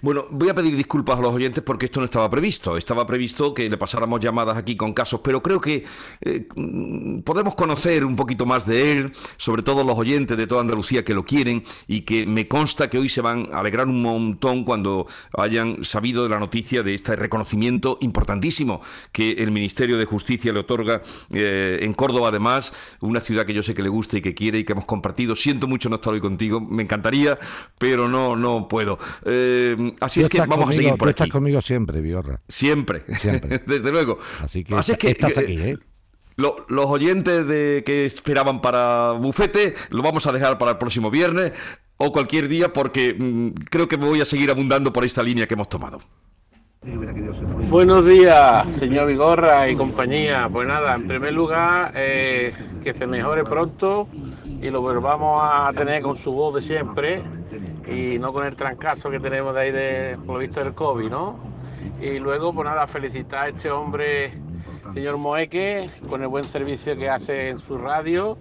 Bueno, 0.03 0.27
voy 0.31 0.49
a 0.49 0.55
pedir 0.55 0.77
disculpas 0.77 1.19
a 1.19 1.23
los 1.23 1.35
oyentes 1.35 1.63
porque 1.65 1.87
esto 1.87 2.01
no 2.01 2.07
estaba 2.07 2.31
previsto. 2.31 2.77
Estaba 2.77 3.07
previsto 3.07 3.55
que 3.55 3.69
le 3.69 3.77
pasáramos 3.77 4.21
llamadas 4.21 4.57
aquí 4.57 4.77
con 4.77 4.93
casos, 4.93 5.21
pero 5.23 5.43
creo 5.43 5.61
que 5.61 5.85
eh, 6.21 6.49
mm, 6.55 7.21
podemos 7.21 7.55
conocer 7.55 8.05
un 8.05 8.17
poquito 8.17 8.47
más 8.47 8.67
de 8.67 8.93
él, 8.93 9.13
sobre 9.37 9.63
todo 9.63 9.85
los 9.85 9.97
oyentes 9.99 10.37
de 10.37 10.47
toda 10.47 10.61
Andalucía 10.61 11.05
que 11.05 11.15
lo 11.15 11.25
quieren 11.25 11.65
y 11.87 12.03
que 12.03 12.27
me 12.27 12.49
consta 12.49 12.91
que 12.91 12.99
hoy 12.99 13.09
se 13.09 13.21
van 13.21 13.49
a 13.53 13.61
alegrar 13.61 13.89
un 13.89 14.03
montón 14.03 14.65
cuando 14.65 15.07
hayan 15.37 15.85
sabido 15.85 16.23
de 16.23 16.29
la 16.29 16.39
noticia 16.39 16.83
de 16.83 16.95
este 16.95 17.17
reconocimiento 17.17 17.99
importantísimo 18.01 18.81
que 19.13 19.33
el 19.33 19.51
Ministerio 19.51 19.99
de 19.99 20.05
Justicia 20.05 20.53
le 20.53 20.61
otorga 20.61 21.03
eh, 21.33 21.79
en 21.83 21.95
Córdoba, 21.95 22.29
además, 22.29 22.73
una 23.01 23.21
ciudad 23.21 23.47
que 23.47 23.55
yo 23.55 23.63
sé 23.63 23.75
que 23.75 23.83
le 23.83 23.89
gusta 23.89 24.17
y 24.17 24.21
que 24.23 24.35
quiere 24.35 24.59
y 24.59 24.65
que 24.65 24.73
hemos 24.73 24.85
compartido. 24.85 25.37
Siento 25.37 25.67
mucho 25.67 25.89
no 25.89 25.97
estar 25.97 26.13
hoy 26.13 26.21
contigo, 26.21 26.61
me 26.61 26.83
encantaría, 26.83 27.39
pero 27.79 28.09
no, 28.09 28.37
no 28.37 28.69
puedo. 28.69 28.99
Eh, 29.25 29.60
eh, 29.61 29.95
así 30.01 30.21
es 30.21 30.29
que 30.29 30.41
vamos 30.41 30.71
a 30.71 30.73
seguir 30.73 30.91
por 30.91 31.09
tú 31.09 31.09
estás 31.11 31.29
conmigo 31.29 31.61
siempre, 31.61 32.01
Biorra. 32.01 32.41
Siempre, 32.49 33.05
desde 33.67 33.91
luego. 33.91 34.19
Así 34.43 34.65
que, 34.65 35.11
estás 35.11 35.39
aquí, 35.39 35.59
¿eh? 35.59 35.79
los 36.37 36.87
oyentes 36.87 37.47
de 37.47 37.83
que 37.85 38.07
esperaban 38.07 38.63
para 38.63 39.13
Bufete 39.13 39.75
lo 39.91 40.03
vamos 40.03 40.27
a 40.27 40.33
dejar 40.33 40.57
para 40.57 40.73
el 40.73 40.79
próximo 40.79 41.11
viernes 41.11 41.53
o 41.99 42.13
cualquier 42.13 42.49
día 42.49 42.73
porque 42.73 43.15
mm, 43.19 43.49
creo 43.69 43.89
que 43.89 43.99
me 43.99 44.07
voy 44.07 44.21
a 44.21 44.25
seguir 44.25 44.51
abundando 44.51 44.93
por 44.93 45.05
esta 45.05 45.23
línea 45.23 45.47
que 45.47 45.55
hemos 45.55 45.69
tomado. 45.69 46.01
Buenos 47.69 48.07
días, 48.07 48.75
señor 48.77 49.07
Vigorra 49.07 49.69
y 49.69 49.77
compañía. 49.77 50.49
Pues 50.51 50.67
nada, 50.67 50.95
en 50.95 51.07
primer 51.07 51.35
lugar, 51.35 51.93
eh, 51.95 52.55
que 52.83 52.95
se 52.95 53.07
mejore 53.07 53.45
pronto 53.45 54.09
y 54.63 54.71
lo 54.71 54.81
volvamos 54.81 55.43
a 55.45 55.71
tener 55.75 56.01
con 56.01 56.17
su 56.17 56.33
voz 56.33 56.55
de 56.55 56.63
siempre 56.63 57.23
y 57.87 58.19
no 58.19 58.33
con 58.33 58.47
el 58.47 58.57
trancazo 58.57 59.11
que 59.11 59.21
tenemos 59.21 59.55
de 59.55 59.61
ahí 59.61 59.73
de, 59.73 60.19
por 60.27 60.35
lo 60.35 60.39
visto 60.39 60.61
del 60.61 60.75
COVID, 60.75 61.09
¿no? 61.09 61.39
Y 62.01 62.19
luego, 62.19 62.53
pues 62.53 62.67
nada, 62.67 62.87
felicitar 62.87 63.45
a 63.45 63.49
este 63.49 63.71
hombre, 63.71 64.33
señor 64.95 65.17
Moeque, 65.19 65.91
con 66.09 66.23
el 66.23 66.29
buen 66.29 66.45
servicio 66.45 66.97
que 66.97 67.09
hace 67.09 67.51
en 67.51 67.59
su 67.61 67.79
radio, 67.79 68.37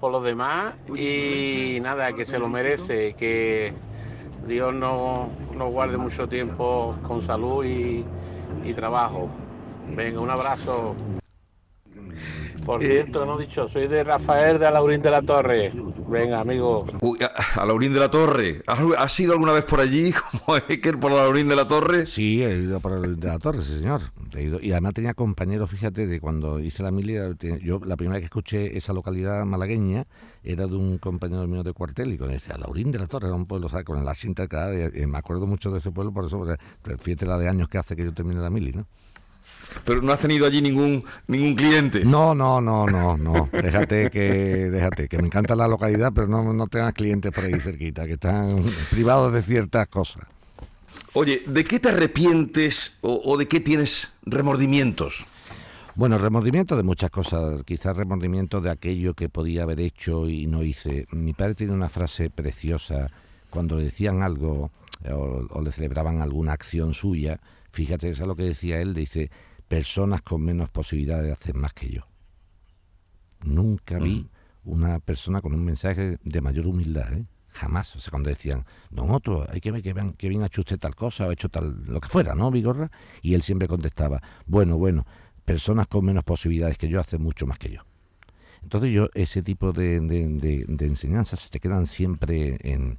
por 0.00 0.12
los 0.12 0.24
demás, 0.24 0.74
y 0.94 1.78
nada, 1.80 2.12
que 2.12 2.24
se 2.24 2.38
lo 2.38 2.48
merece, 2.48 3.14
que 3.14 3.72
Dios 4.46 4.74
nos 4.74 5.28
no 5.54 5.68
guarde 5.70 5.96
mucho 5.96 6.28
tiempo 6.28 6.94
con 7.06 7.22
salud 7.22 7.64
y, 7.64 8.04
y 8.64 8.74
trabajo. 8.74 9.28
Venga, 9.94 10.20
un 10.20 10.30
abrazo. 10.30 10.94
Por 12.68 12.84
eh, 12.84 12.90
cierto, 12.90 13.24
no 13.24 13.40
he 13.40 13.46
dicho, 13.46 13.66
soy 13.70 13.88
de 13.88 14.04
Rafael 14.04 14.58
de 14.58 14.66
Alaurín 14.66 15.00
de 15.00 15.10
la 15.10 15.22
Torre. 15.22 15.72
Venga, 16.06 16.40
amigo. 16.40 16.84
Uy, 17.00 17.18
a, 17.22 17.62
Alaurín 17.62 17.94
de 17.94 17.98
la 17.98 18.10
Torre. 18.10 18.60
¿Has, 18.66 19.18
ido 19.20 19.32
alguna 19.32 19.52
vez 19.52 19.64
por 19.64 19.80
allí, 19.80 20.12
como 20.44 20.58
Eker, 20.58 21.00
por 21.00 21.10
Alaurín 21.12 21.48
de 21.48 21.56
la 21.56 21.66
Torre? 21.66 22.04
Sí, 22.04 22.44
he 22.44 22.58
ido 22.58 22.78
por 22.80 22.92
Alaurín 22.92 23.20
de 23.20 23.26
la 23.26 23.38
Torre, 23.38 23.64
sí, 23.64 23.78
señor. 23.78 24.02
He 24.34 24.42
ido, 24.42 24.60
y 24.60 24.72
además 24.72 24.92
tenía 24.92 25.14
compañeros, 25.14 25.70
fíjate, 25.70 26.06
de 26.06 26.20
cuando 26.20 26.60
hice 26.60 26.82
la 26.82 26.90
milia, 26.90 27.30
yo 27.62 27.80
la 27.86 27.96
primera 27.96 28.16
vez 28.16 28.20
que 28.20 28.26
escuché 28.26 28.76
esa 28.76 28.92
localidad 28.92 29.46
malagueña 29.46 30.06
era 30.44 30.66
de 30.66 30.76
un 30.76 30.98
compañero 30.98 31.46
mío 31.46 31.62
de 31.62 31.72
cuartel 31.72 32.12
y 32.12 32.18
con 32.18 32.28
decía, 32.28 32.56
Alaurín 32.56 32.92
de 32.92 32.98
la 32.98 33.06
Torre, 33.06 33.28
era 33.28 33.34
un 33.34 33.46
pueblo, 33.46 33.70
¿sabes? 33.70 33.86
Con 33.86 33.98
el 33.98 34.06
acento 34.06 34.46
cada 34.46 34.70
me 34.70 35.16
acuerdo 35.16 35.46
mucho 35.46 35.70
de 35.70 35.78
ese 35.78 35.90
pueblo, 35.90 36.12
por 36.12 36.26
eso, 36.26 36.44
fíjate 37.00 37.24
la 37.24 37.38
de 37.38 37.48
años 37.48 37.70
que 37.70 37.78
hace 37.78 37.96
que 37.96 38.04
yo 38.04 38.12
termine 38.12 38.42
la 38.42 38.50
mili, 38.50 38.72
¿no? 38.72 38.86
Pero 39.84 40.02
no 40.02 40.12
has 40.12 40.20
tenido 40.20 40.46
allí 40.46 40.60
ningún 40.60 41.04
ningún 41.26 41.54
cliente. 41.54 42.04
No, 42.04 42.34
no, 42.34 42.60
no, 42.60 42.86
no, 42.86 43.16
no. 43.16 43.48
Déjate 43.52 44.10
que 44.10 44.70
déjate 44.70 45.08
que 45.08 45.18
me 45.18 45.26
encanta 45.26 45.54
la 45.54 45.68
localidad, 45.68 46.12
pero 46.14 46.26
no, 46.26 46.52
no 46.52 46.66
tengas 46.66 46.92
clientes 46.92 47.32
por 47.32 47.44
ahí 47.44 47.60
cerquita, 47.60 48.06
que 48.06 48.14
están 48.14 48.64
privados 48.90 49.32
de 49.32 49.42
ciertas 49.42 49.86
cosas. 49.88 50.24
Oye, 51.14 51.42
¿de 51.46 51.64
qué 51.64 51.80
te 51.80 51.88
arrepientes 51.88 52.98
o, 53.00 53.36
de 53.36 53.48
qué 53.48 53.60
tienes 53.60 54.12
remordimientos? 54.22 55.24
Bueno, 55.94 56.18
remordimiento 56.18 56.76
de 56.76 56.82
muchas 56.82 57.10
cosas, 57.10 57.64
quizás 57.64 57.96
remordimiento 57.96 58.60
de 58.60 58.70
aquello 58.70 59.14
que 59.14 59.28
podía 59.28 59.62
haber 59.62 59.80
hecho 59.80 60.28
y 60.28 60.46
no 60.46 60.62
hice. 60.62 61.06
Mi 61.10 61.32
padre 61.32 61.54
tiene 61.54 61.72
una 61.72 61.88
frase 61.88 62.30
preciosa 62.30 63.10
cuando 63.50 63.76
le 63.76 63.84
decían 63.84 64.22
algo 64.22 64.70
o, 65.10 65.46
o 65.50 65.62
le 65.62 65.72
celebraban 65.72 66.20
alguna 66.20 66.52
acción 66.52 66.92
suya, 66.92 67.40
Fíjate, 67.68 68.08
eso 68.10 68.22
es 68.22 68.28
lo 68.28 68.36
que 68.36 68.44
decía 68.44 68.80
él, 68.80 68.94
dice, 68.94 69.30
personas 69.68 70.22
con 70.22 70.42
menos 70.42 70.70
posibilidades 70.70 71.26
de 71.26 71.32
hacer 71.32 71.54
más 71.54 71.72
que 71.72 71.90
yo. 71.90 72.02
Nunca 73.44 73.98
vi 73.98 74.20
mm. 74.20 74.70
una 74.70 74.98
persona 75.00 75.40
con 75.40 75.54
un 75.54 75.64
mensaje 75.64 76.18
de 76.22 76.40
mayor 76.40 76.66
humildad, 76.66 77.12
¿eh? 77.12 77.26
Jamás. 77.50 77.96
O 77.96 78.00
sea, 78.00 78.10
cuando 78.10 78.28
decían, 78.28 78.64
don 78.90 79.10
Otto, 79.10 79.46
hay 79.50 79.60
que 79.60 79.72
ver 79.72 79.82
que, 79.82 79.92
bien, 79.92 80.12
que 80.12 80.28
bien 80.28 80.42
ha 80.42 80.46
hecho 80.46 80.60
usted 80.60 80.78
tal 80.78 80.94
cosa 80.94 81.26
o 81.26 81.30
ha 81.30 81.32
hecho 81.32 81.48
tal, 81.48 81.84
lo 81.86 82.00
que 82.00 82.08
fuera, 82.08 82.34
¿no, 82.34 82.50
Vigorra? 82.50 82.90
Y 83.22 83.34
él 83.34 83.42
siempre 83.42 83.68
contestaba, 83.68 84.22
bueno, 84.46 84.76
bueno, 84.76 85.06
personas 85.44 85.86
con 85.86 86.04
menos 86.04 86.24
posibilidades 86.24 86.78
que 86.78 86.88
yo 86.88 87.00
hacen 87.00 87.22
mucho 87.22 87.46
más 87.46 87.58
que 87.58 87.70
yo. 87.70 87.80
Entonces 88.62 88.92
yo, 88.92 89.08
ese 89.14 89.42
tipo 89.42 89.72
de, 89.72 90.00
de, 90.00 90.86
enseñanzas 90.86 91.40
se 91.40 91.50
te 91.50 91.60
quedan 91.60 91.86
siempre 91.86 92.58
en, 92.62 92.98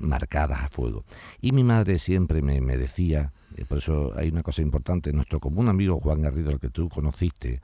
marcadas 0.00 0.62
a 0.62 0.68
fuego. 0.68 1.04
Y 1.40 1.52
mi 1.52 1.64
madre 1.64 1.98
siempre 1.98 2.42
me, 2.42 2.60
me 2.60 2.76
decía, 2.76 3.32
eh, 3.56 3.64
por 3.64 3.78
eso 3.78 4.12
hay 4.16 4.28
una 4.28 4.42
cosa 4.42 4.62
importante, 4.62 5.12
nuestro 5.12 5.40
común 5.40 5.68
amigo 5.68 6.00
Juan 6.00 6.22
Garrido, 6.22 6.50
el 6.50 6.60
que 6.60 6.70
tú 6.70 6.88
conociste, 6.88 7.60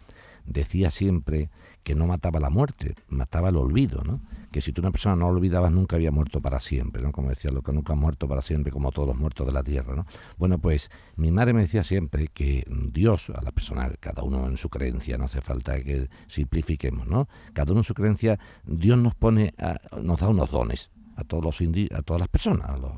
decía 0.49 0.91
siempre 0.91 1.51
que 1.83 1.95
no 1.95 2.07
mataba 2.07 2.41
la 2.41 2.51
muerte, 2.51 2.95
mataba 3.09 3.49
el 3.49 3.57
olvido, 3.57 4.03
¿no? 4.05 4.21
Que 4.51 4.61
si 4.61 4.73
tú 4.73 4.81
una 4.81 4.91
persona 4.91 5.17
no 5.17 5.27
olvidabas 5.27 5.71
nunca 5.71 5.97
había 5.97 6.11
muerto 6.11 6.41
para 6.41 6.61
siempre, 6.61 7.03
¿no? 7.03 7.13
Como 7.13 7.29
decía, 7.29 7.51
lo 7.51 7.63
que 7.63 7.73
nunca 7.73 7.93
ha 7.93 7.97
muerto 7.97 8.29
para 8.29 8.43
siempre, 8.43 8.73
como 8.73 8.93
todos 8.93 9.09
los 9.09 9.17
muertos 9.17 9.47
de 9.47 9.53
la 9.53 9.63
tierra, 9.63 9.95
¿no? 9.95 10.07
Bueno, 10.37 10.59
pues 10.59 10.91
mi 11.17 11.31
madre 11.31 11.53
me 11.53 11.63
decía 11.63 11.85
siempre 11.85 12.29
que 12.29 12.65
Dios, 12.93 13.31
a 13.31 13.43
la 13.43 13.53
persona, 13.53 13.91
cada 14.01 14.23
uno 14.23 14.47
en 14.47 14.57
su 14.57 14.69
creencia, 14.69 15.19
no 15.19 15.25
hace 15.25 15.41
falta 15.41 15.83
que 15.83 16.09
simplifiquemos, 16.27 17.07
¿no? 17.07 17.29
Cada 17.53 17.73
uno 17.73 17.81
en 17.81 17.85
su 17.85 17.95
creencia, 17.95 18.39
Dios 18.65 18.99
nos 18.99 19.15
pone, 19.15 19.55
nos 20.03 20.21
da 20.21 20.29
unos 20.29 20.51
dones 20.51 20.91
a 21.17 21.25
todos 21.25 21.45
los 21.45 21.61
a 21.93 22.03
todas 22.03 22.21
las 22.21 22.29
personas, 22.29 22.71
a 22.71 22.77
los, 22.77 22.93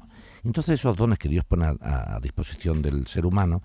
entonces 0.44 0.80
esos 0.80 0.96
dones 0.96 1.18
que 1.18 1.28
Dios 1.28 1.44
pone 1.44 1.66
a, 1.66 2.18
disposición 2.20 2.82
del 2.82 3.06
ser 3.06 3.26
humano, 3.26 3.62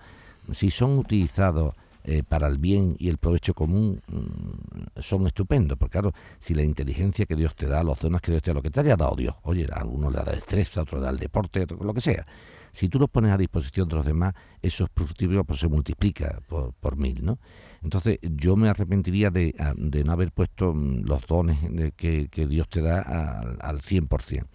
si 0.51 0.69
son 0.69 0.97
utilizados 0.97 1.73
eh, 2.07 2.21
para 2.21 2.47
el 2.47 2.59
bien 2.59 2.95
y 2.99 3.09
el 3.09 3.17
provecho 3.17 3.55
común 3.55 3.99
mm, 4.07 5.01
son 5.01 5.25
estupendos. 5.25 5.75
Porque 5.75 5.93
claro, 5.93 6.13
si 6.37 6.53
la 6.53 6.61
inteligencia 6.61 7.25
que 7.25 7.35
Dios 7.35 7.55
te 7.55 7.65
da, 7.65 7.83
los 7.83 7.99
dones 7.99 8.21
que 8.21 8.29
Dios 8.29 8.43
te 8.43 8.51
da, 8.51 8.53
lo 8.53 8.61
que 8.61 8.69
te 8.69 8.79
haya 8.79 8.95
dado 8.95 9.15
Dios, 9.15 9.33
oye, 9.41 9.65
a 9.73 9.83
uno 9.85 10.11
le 10.11 10.17
da 10.17 10.23
destreza, 10.25 10.81
a 10.81 10.83
otro 10.83 10.99
le 10.99 11.05
da 11.05 11.09
el 11.09 11.17
deporte, 11.17 11.65
lo 11.65 11.93
que 11.95 12.01
sea. 12.01 12.27
si 12.71 12.89
tú 12.89 12.99
los 12.99 13.09
pones 13.09 13.31
a 13.31 13.37
disposición 13.37 13.87
de 13.87 13.95
los 13.95 14.05
demás, 14.05 14.35
eso 14.61 14.83
es 14.83 14.91
positivo, 14.91 15.43
pues 15.45 15.59
se 15.59 15.67
multiplica 15.67 16.41
por, 16.47 16.95
mil, 16.95 17.25
¿no? 17.25 17.39
Entonces 17.81 18.19
yo 18.21 18.55
me 18.55 18.69
arrepentiría 18.69 19.31
de, 19.31 19.55
de 19.75 20.03
no 20.03 20.11
haber 20.11 20.31
puesto 20.31 20.75
mm, 20.75 21.05
los 21.07 21.25
dones 21.25 21.57
que, 21.95 22.27
que 22.27 22.45
Dios 22.45 22.69
te 22.69 22.81
da 22.81 23.01
al, 23.01 23.57
al 23.61 23.79
100%. 23.79 24.45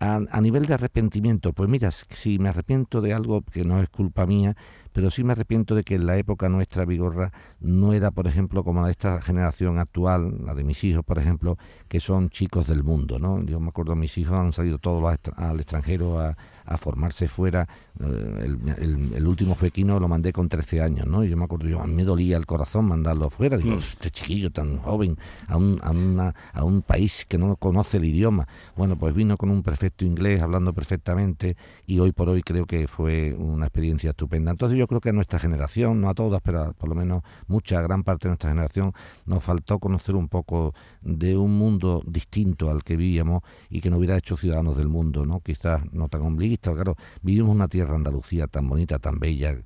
A, 0.00 0.20
a, 0.30 0.40
nivel 0.40 0.64
de 0.66 0.74
arrepentimiento, 0.74 1.52
pues 1.52 1.68
mira, 1.68 1.90
si 1.90 2.38
me 2.38 2.48
arrepiento 2.48 3.00
de 3.00 3.12
algo 3.12 3.42
que 3.42 3.64
no 3.64 3.82
es 3.82 3.88
culpa 3.90 4.26
mía, 4.26 4.56
pero 4.92 5.10
sí 5.10 5.24
me 5.24 5.32
arrepiento 5.32 5.74
de 5.74 5.84
que 5.84 5.94
en 5.94 6.06
la 6.06 6.16
época 6.16 6.48
nuestra 6.48 6.84
Vigorra 6.84 7.32
no 7.60 7.92
era, 7.92 8.10
por 8.10 8.26
ejemplo, 8.26 8.64
como 8.64 8.80
la 8.80 8.86
de 8.86 8.92
esta 8.92 9.20
generación 9.22 9.78
actual, 9.78 10.44
la 10.44 10.54
de 10.54 10.64
mis 10.64 10.82
hijos, 10.84 11.04
por 11.04 11.18
ejemplo, 11.18 11.58
que 11.88 12.00
son 12.00 12.30
chicos 12.30 12.66
del 12.66 12.82
mundo, 12.82 13.18
¿no? 13.18 13.42
Yo 13.44 13.60
me 13.60 13.68
acuerdo, 13.68 13.94
mis 13.96 14.16
hijos 14.18 14.34
han 14.34 14.52
salido 14.52 14.78
todos 14.78 15.02
al 15.36 15.60
extranjero 15.60 16.20
a, 16.20 16.36
a 16.68 16.76
formarse 16.76 17.28
fuera. 17.28 17.66
Eh, 17.98 18.44
el, 18.44 19.14
el, 19.14 19.26
último 19.26 19.54
fequino 19.54 19.98
lo 19.98 20.06
mandé 20.06 20.32
con 20.32 20.48
13 20.48 20.82
años, 20.82 21.06
¿no? 21.06 21.24
Y 21.24 21.30
yo 21.30 21.36
me 21.36 21.44
acuerdo, 21.44 21.66
yo, 21.66 21.80
a 21.80 21.86
mí 21.86 21.94
me 21.94 22.04
dolía 22.04 22.36
el 22.36 22.46
corazón 22.46 22.84
mandarlo 22.84 23.30
fuera. 23.30 23.56
Digo, 23.56 23.74
mm. 23.74 23.78
este 23.78 24.10
chiquillo 24.10 24.50
tan 24.50 24.76
joven 24.76 25.16
a 25.46 25.56
un, 25.56 25.80
a, 25.82 25.90
una, 25.90 26.34
a 26.52 26.64
un 26.64 26.82
país 26.82 27.24
que 27.26 27.38
no 27.38 27.56
conoce 27.56 27.96
el 27.96 28.04
idioma. 28.04 28.46
Bueno, 28.76 28.96
pues 28.96 29.14
vino 29.14 29.36
con 29.36 29.50
un 29.50 29.62
perfecto 29.62 30.04
inglés, 30.04 30.42
hablando 30.42 30.72
perfectamente, 30.72 31.56
y 31.86 31.98
hoy 31.98 32.12
por 32.12 32.28
hoy 32.28 32.42
creo 32.42 32.66
que 32.66 32.86
fue 32.86 33.34
una 33.34 33.66
experiencia 33.66 34.10
estupenda. 34.10 34.50
Entonces 34.50 34.77
yo 34.78 34.86
creo 34.86 35.00
que 35.00 35.10
a 35.10 35.12
nuestra 35.12 35.38
generación, 35.38 36.00
no 36.00 36.08
a 36.08 36.14
todas, 36.14 36.40
pero 36.42 36.72
por 36.72 36.88
lo 36.88 36.94
menos 36.94 37.22
mucha, 37.46 37.80
gran 37.82 38.04
parte 38.04 38.28
de 38.28 38.30
nuestra 38.30 38.50
generación, 38.50 38.92
nos 39.26 39.42
faltó 39.42 39.78
conocer 39.78 40.14
un 40.14 40.28
poco 40.28 40.74
de 41.02 41.36
un 41.36 41.58
mundo 41.58 42.02
distinto 42.06 42.70
al 42.70 42.84
que 42.84 42.96
vivíamos 42.96 43.42
y 43.68 43.80
que 43.80 43.90
nos 43.90 43.98
hubiera 43.98 44.16
hecho 44.16 44.36
ciudadanos 44.36 44.76
del 44.76 44.88
mundo, 44.88 45.26
¿no? 45.26 45.40
Quizás 45.40 45.82
no 45.92 46.08
tan 46.08 46.22
obliguistas 46.22 46.74
claro, 46.74 46.96
vivimos 47.22 47.54
una 47.54 47.68
tierra 47.68 47.96
Andalucía 47.96 48.46
tan 48.46 48.68
bonita, 48.68 48.98
tan 48.98 49.18
bella, 49.18 49.56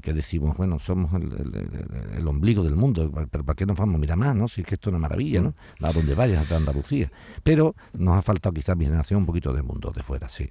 que 0.00 0.12
decimos, 0.12 0.56
bueno, 0.56 0.78
somos 0.78 1.12
el, 1.12 2.26
ombligo 2.26 2.62
del 2.64 2.76
mundo, 2.76 3.10
pero 3.30 3.44
¿para 3.44 3.56
qué 3.56 3.66
nos 3.66 3.76
vamos 3.76 3.96
a 3.96 3.98
mirar 3.98 4.16
más, 4.16 4.34
no? 4.34 4.48
Si 4.48 4.62
es 4.62 4.66
que 4.66 4.74
esto 4.74 4.90
es 4.90 4.92
una 4.92 5.00
maravilla, 5.00 5.42
¿no? 5.42 5.54
A 5.80 5.92
donde 5.92 6.14
vayas, 6.14 6.50
a 6.50 6.56
Andalucía. 6.56 7.10
Pero 7.42 7.74
nos 7.98 8.16
ha 8.16 8.22
faltado 8.22 8.52
quizás 8.54 8.76
mi 8.76 8.84
generación 8.84 9.20
un 9.20 9.26
poquito 9.26 9.52
de 9.52 9.62
mundo 9.62 9.92
de 9.94 10.02
fuera, 10.02 10.28
sí. 10.28 10.50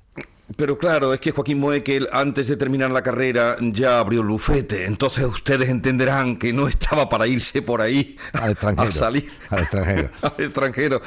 Pero 0.56 0.78
claro, 0.78 1.14
es 1.14 1.20
que 1.20 1.32
Joaquín 1.32 1.60
Moekel 1.60 2.08
antes 2.12 2.48
de 2.48 2.58
terminar 2.58 2.92
la 2.92 3.02
carrera 3.02 3.58
ya 3.62 4.00
abrió 4.00 4.22
el 4.22 4.28
bufete, 4.28 4.86
entonces 4.86 5.26
ustedes 5.26 5.70
entenderán 5.70 6.38
que 6.38 6.54
no 6.54 6.68
estaba 6.68 7.10
para 7.10 7.28
irse 7.28 7.62
por 7.62 7.82
ahí 7.82 8.18
al 8.34 8.52
extranjero, 8.52 8.90
a 8.90 8.92
salir 8.92 9.32
al 9.50 9.60
extranjero. 9.60 10.10
al 10.22 10.34
extranjero. 10.38 11.02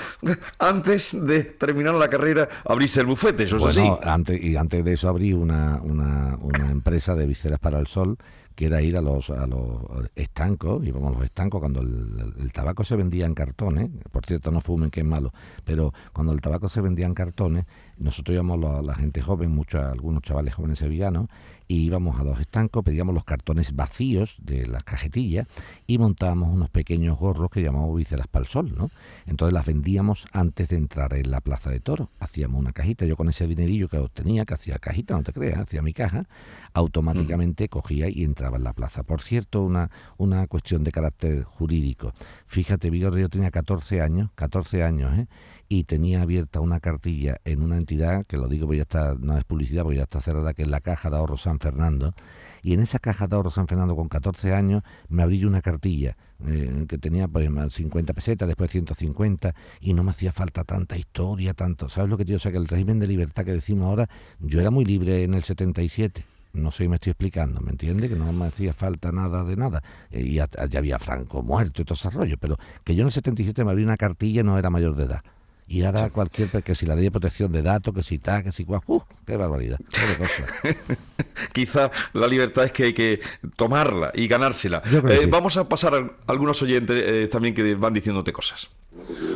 Antes 0.58 1.26
de 1.26 1.44
terminar 1.44 1.94
la 1.94 2.08
carrera 2.08 2.48
abriste 2.64 3.00
el 3.00 3.06
bufete, 3.06 3.44
eso 3.44 3.58
bueno, 3.58 3.70
es 3.70 3.78
así. 3.78 4.08
Antes, 4.08 4.42
y 4.42 4.56
antes 4.56 4.84
de 4.84 4.92
eso 4.92 5.08
abrí 5.08 5.32
una, 5.32 5.80
una, 5.82 6.36
una 6.40 6.70
empresa 6.70 7.14
de 7.14 7.26
viseras 7.26 7.58
para 7.58 7.78
el 7.78 7.86
sol 7.86 8.16
que 8.54 8.66
era 8.66 8.82
ir 8.82 8.96
a 8.96 9.00
los, 9.00 9.30
a 9.30 9.46
los 9.46 9.82
estancos, 10.14 10.84
íbamos 10.86 11.12
a 11.12 11.18
los 11.18 11.24
estancos 11.24 11.60
cuando 11.60 11.80
el, 11.80 12.52
tabaco 12.52 12.84
se 12.84 12.96
vendía 12.96 13.26
en 13.26 13.34
cartones, 13.34 13.90
por 14.12 14.24
cierto 14.24 14.50
no 14.50 14.60
fumen 14.60 14.90
que 14.90 15.00
es 15.00 15.06
malo, 15.06 15.32
pero 15.64 15.92
cuando 16.12 16.32
el 16.32 16.40
tabaco 16.40 16.68
se 16.68 16.80
vendía 16.80 17.06
en 17.06 17.14
cartones, 17.14 17.64
nosotros 17.98 18.34
íbamos 18.34 18.60
la, 18.60 18.82
la 18.82 18.94
gente 18.94 19.20
joven, 19.20 19.50
muchos, 19.50 19.82
algunos 19.82 20.22
chavales 20.22 20.54
jóvenes 20.54 20.78
sevillanos, 20.78 21.28
y 21.66 21.84
íbamos 21.84 22.20
a 22.20 22.24
los 22.24 22.40
estancos, 22.40 22.84
pedíamos 22.84 23.14
los 23.14 23.24
cartones 23.24 23.74
vacíos 23.74 24.36
de 24.42 24.66
las 24.66 24.84
cajetillas 24.84 25.46
y 25.86 25.98
montábamos 25.98 26.52
unos 26.52 26.68
pequeños 26.68 27.18
gorros 27.18 27.50
que 27.50 27.62
llamamos 27.62 27.96
viseras 27.96 28.26
para 28.26 28.44
el 28.44 28.50
sol, 28.50 28.74
¿no? 28.76 28.90
Entonces 29.26 29.54
las 29.54 29.64
vendíamos 29.64 30.26
antes 30.32 30.68
de 30.68 30.76
entrar 30.76 31.14
en 31.14 31.30
la 31.30 31.40
plaza 31.40 31.70
de 31.70 31.80
toro. 31.80 32.10
Hacíamos 32.20 32.60
una 32.60 32.72
cajita, 32.72 33.06
yo 33.06 33.16
con 33.16 33.28
ese 33.28 33.46
dinerillo 33.46 33.88
que 33.88 33.98
obtenía, 33.98 34.44
que 34.44 34.54
hacía 34.54 34.78
cajita, 34.78 35.14
no 35.14 35.22
te 35.22 35.32
creas, 35.32 35.58
hacía 35.58 35.80
mi 35.80 35.94
caja, 35.94 36.26
automáticamente 36.74 37.68
cogía 37.68 38.08
y 38.10 38.24
entraba 38.24 38.43
la 38.50 38.72
plaza. 38.72 39.02
Por 39.02 39.20
cierto, 39.20 39.62
una, 39.62 39.90
una 40.16 40.46
cuestión 40.46 40.84
de 40.84 40.92
carácter 40.92 41.44
jurídico. 41.44 42.12
Fíjate, 42.46 42.90
Vigor, 42.90 43.18
yo 43.18 43.28
tenía 43.28 43.50
14 43.50 44.00
años, 44.00 44.30
14 44.34 44.82
años, 44.82 45.18
¿eh? 45.18 45.26
y 45.68 45.84
tenía 45.84 46.22
abierta 46.22 46.60
una 46.60 46.80
cartilla 46.80 47.38
en 47.44 47.62
una 47.62 47.76
entidad, 47.76 48.26
que 48.26 48.36
lo 48.36 48.48
digo 48.48 48.66
porque 48.66 48.78
ya 48.78 48.82
está, 48.82 49.14
no 49.18 49.36
es 49.36 49.44
publicidad, 49.44 49.82
porque 49.82 49.98
ya 49.98 50.04
está 50.04 50.20
cerrada, 50.20 50.54
que 50.54 50.62
es 50.62 50.68
la 50.68 50.80
Caja 50.80 51.10
de 51.10 51.16
Ahorro 51.16 51.36
San 51.36 51.58
Fernando, 51.58 52.14
y 52.62 52.74
en 52.74 52.80
esa 52.80 52.98
Caja 52.98 53.26
de 53.26 53.36
Ahorro 53.36 53.50
San 53.50 53.66
Fernando 53.66 53.96
con 53.96 54.08
14 54.08 54.54
años 54.54 54.82
me 55.08 55.22
abrí 55.22 55.44
una 55.44 55.60
cartilla 55.62 56.16
eh, 56.46 56.86
que 56.88 56.98
tenía 56.98 57.28
pues 57.28 57.48
50 57.68 58.12
pesetas, 58.12 58.48
después 58.48 58.70
150, 58.70 59.54
y 59.80 59.94
no 59.94 60.04
me 60.04 60.10
hacía 60.10 60.32
falta 60.32 60.64
tanta 60.64 60.96
historia, 60.96 61.54
tanto, 61.54 61.88
¿sabes 61.88 62.10
lo 62.10 62.16
que 62.16 62.24
te 62.24 62.32
digo? 62.32 62.36
O 62.36 62.40
sea, 62.40 62.52
que 62.52 62.58
el 62.58 62.68
régimen 62.68 62.98
de 62.98 63.06
libertad 63.06 63.44
que 63.44 63.52
decimos 63.52 63.86
ahora, 63.86 64.08
yo 64.40 64.60
era 64.60 64.70
muy 64.70 64.84
libre 64.84 65.24
en 65.24 65.34
el 65.34 65.42
77, 65.42 66.24
no 66.54 66.70
sé 66.70 66.84
si 66.84 66.88
me 66.88 66.96
estoy 66.96 67.10
explicando, 67.10 67.60
¿me 67.60 67.72
entiende? 67.72 68.08
Que 68.08 68.14
no 68.14 68.32
me 68.32 68.46
hacía 68.46 68.72
falta 68.72 69.12
nada 69.12 69.44
de 69.44 69.56
nada. 69.56 69.82
Eh, 70.10 70.20
y 70.20 70.34
ya, 70.34 70.48
ya, 70.68 70.78
había 70.78 70.98
Franco 70.98 71.42
muerto 71.42 71.82
y 71.82 71.84
todo 71.84 71.94
ese 71.94 72.10
rollo, 72.10 72.36
pero 72.40 72.56
que 72.82 72.94
yo 72.94 73.02
en 73.02 73.08
el 73.08 73.12
77 73.12 73.64
me 73.64 73.72
abrí 73.72 73.84
una 73.84 73.96
cartilla 73.96 74.40
y 74.40 74.44
no 74.44 74.58
era 74.58 74.70
mayor 74.70 74.94
de 74.94 75.04
edad. 75.04 75.22
Y 75.66 75.82
ahora 75.82 76.10
cualquier, 76.10 76.50
que 76.62 76.74
si 76.74 76.84
la 76.84 76.94
ley 76.94 77.04
de 77.04 77.10
protección 77.10 77.50
de 77.50 77.62
datos, 77.62 77.94
que 77.94 78.02
si 78.02 78.18
tal, 78.18 78.44
que 78.44 78.52
si 78.52 78.64
cual, 78.64 78.82
¡uh! 78.86 79.00
¡Qué 79.26 79.36
barbaridad! 79.36 79.78
Qué 79.90 80.76
Quizá 81.52 81.90
la 82.12 82.28
libertad 82.28 82.64
es 82.64 82.72
que 82.72 82.84
hay 82.84 82.92
que 82.92 83.20
tomarla 83.56 84.12
y 84.14 84.28
ganársela. 84.28 84.82
Eh, 84.84 85.20
sí. 85.22 85.26
Vamos 85.26 85.56
a 85.56 85.66
pasar 85.66 85.94
a 85.94 86.30
algunos 86.30 86.60
oyentes 86.62 87.02
eh, 87.04 87.28
también 87.32 87.54
que 87.54 87.74
van 87.76 87.94
diciéndote 87.94 88.30
cosas. 88.32 88.68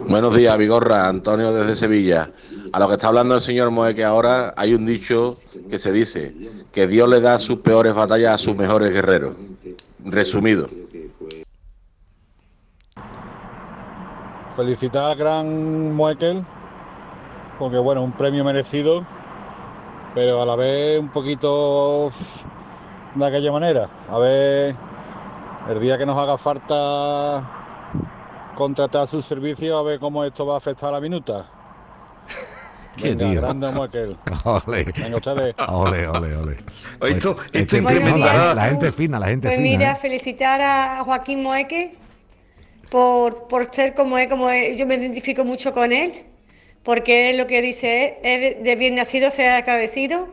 Buenos 0.06 0.36
días, 0.36 0.56
Vigorra, 0.58 1.08
Antonio 1.08 1.52
desde 1.52 1.74
Sevilla. 1.74 2.30
A 2.72 2.78
lo 2.78 2.88
que 2.88 2.94
está 2.94 3.08
hablando 3.08 3.34
el 3.34 3.40
señor 3.40 3.70
Moe, 3.70 3.94
que 3.94 4.04
ahora 4.04 4.54
hay 4.56 4.74
un 4.74 4.86
dicho 4.86 5.38
que 5.70 5.78
se 5.78 5.92
dice 5.92 6.34
que 6.72 6.86
Dios 6.86 7.08
le 7.08 7.20
da 7.20 7.38
sus 7.38 7.58
peores 7.58 7.94
batallas 7.94 8.34
a 8.34 8.38
sus 8.38 8.56
mejores 8.56 8.92
guerreros. 8.92 9.36
Resumido. 10.04 10.68
felicitar 14.58 15.12
al 15.12 15.16
gran 15.16 15.94
Moekel, 15.94 16.44
porque 17.60 17.78
bueno, 17.78 18.02
un 18.02 18.10
premio 18.10 18.42
merecido, 18.42 19.06
pero 20.16 20.42
a 20.42 20.46
la 20.46 20.56
vez 20.56 20.98
un 20.98 21.10
poquito 21.10 22.10
de 23.14 23.24
aquella 23.24 23.52
manera. 23.52 23.88
A 24.08 24.18
ver, 24.18 24.74
el 25.68 25.78
día 25.78 25.96
que 25.96 26.04
nos 26.04 26.18
haga 26.18 26.36
falta 26.36 27.44
contratar 28.56 29.06
sus 29.06 29.24
servicios, 29.24 29.78
a 29.78 29.82
ver 29.82 30.00
cómo 30.00 30.24
esto 30.24 30.44
va 30.44 30.54
a 30.54 30.58
afectar 30.58 30.88
a 30.88 30.92
la 30.94 31.00
minuta. 31.00 31.46
Qué 33.00 33.14
Venga, 33.14 33.30
tío. 33.30 33.40
grande 33.40 33.70
Moekel. 33.72 34.16
Ole. 34.44 34.84
Venga 34.96 35.16
ustedes. 35.16 35.54
Ole, 35.68 36.08
ole, 36.08 36.36
ole. 36.36 36.56
Esto, 37.08 37.36
Este 37.52 37.78
esto 37.78 37.88
días. 37.88 38.56
La 38.56 38.66
gente 38.68 38.92
fina, 38.92 39.18
la 39.18 39.28
gente 39.28 39.48
Pues 39.48 39.58
fina. 39.60 39.70
mira, 39.70 39.92
¿eh? 39.92 39.96
felicitar 40.00 40.60
a 40.60 41.02
Joaquín 41.04 41.42
Moeque 41.42 41.94
por, 42.90 43.46
por 43.48 43.72
ser 43.74 43.94
como 43.94 44.18
es, 44.18 44.28
como 44.28 44.50
es. 44.50 44.76
Yo 44.76 44.86
me 44.86 44.96
identifico 44.96 45.44
mucho 45.44 45.72
con 45.72 45.92
él, 45.92 46.12
porque 46.82 47.30
es 47.30 47.36
lo 47.38 47.46
que 47.46 47.62
dice, 47.62 48.18
es 48.22 48.62
de, 48.62 48.76
bien 48.76 48.94
nacido, 48.96 49.30
ser 49.30 49.52
agradecido. 49.52 50.28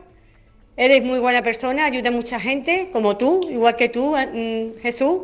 Eres 0.76 1.04
muy 1.04 1.20
buena 1.20 1.42
persona, 1.42 1.86
ayuda 1.86 2.08
a 2.10 2.12
mucha 2.12 2.38
gente, 2.40 2.90
como 2.92 3.16
tú, 3.16 3.46
igual 3.50 3.76
que 3.76 3.88
tú, 3.88 4.14
mm, 4.16 4.80
Jesús. 4.82 5.22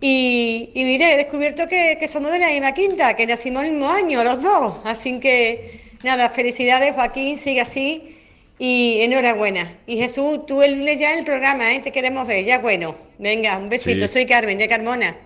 Y, 0.00 0.70
y 0.74 0.84
mire, 0.84 1.12
he 1.12 1.16
descubierto 1.18 1.68
que, 1.68 1.96
que 2.00 2.08
somos 2.08 2.32
de 2.32 2.38
la 2.38 2.48
misma 2.48 2.72
quinta, 2.72 3.14
que 3.14 3.26
nacimos 3.26 3.64
el 3.64 3.72
mismo 3.72 3.90
año, 3.90 4.24
los 4.24 4.42
dos. 4.42 4.76
Así 4.84 5.20
que, 5.20 5.89
nada, 6.02 6.28
felicidades, 6.30 6.94
Joaquín, 6.94 7.38
sigue 7.38 7.60
así. 7.60 8.16
Y 8.58 9.00
enhorabuena. 9.00 9.78
Y 9.86 9.96
Jesús, 9.96 10.44
tú 10.44 10.62
el 10.62 10.74
lunes 10.78 10.98
ya 11.00 11.14
en 11.14 11.20
el 11.20 11.24
programa, 11.24 11.74
¿eh? 11.74 11.80
te 11.80 11.92
queremos 11.92 12.28
ver, 12.28 12.44
ya 12.44 12.58
bueno. 12.58 12.94
Venga, 13.18 13.56
un 13.56 13.70
besito, 13.70 14.06
Sí. 14.06 14.12
soy 14.12 14.26
Carmen 14.26 14.58
de 14.58 14.68
Carmona. 14.68 15.16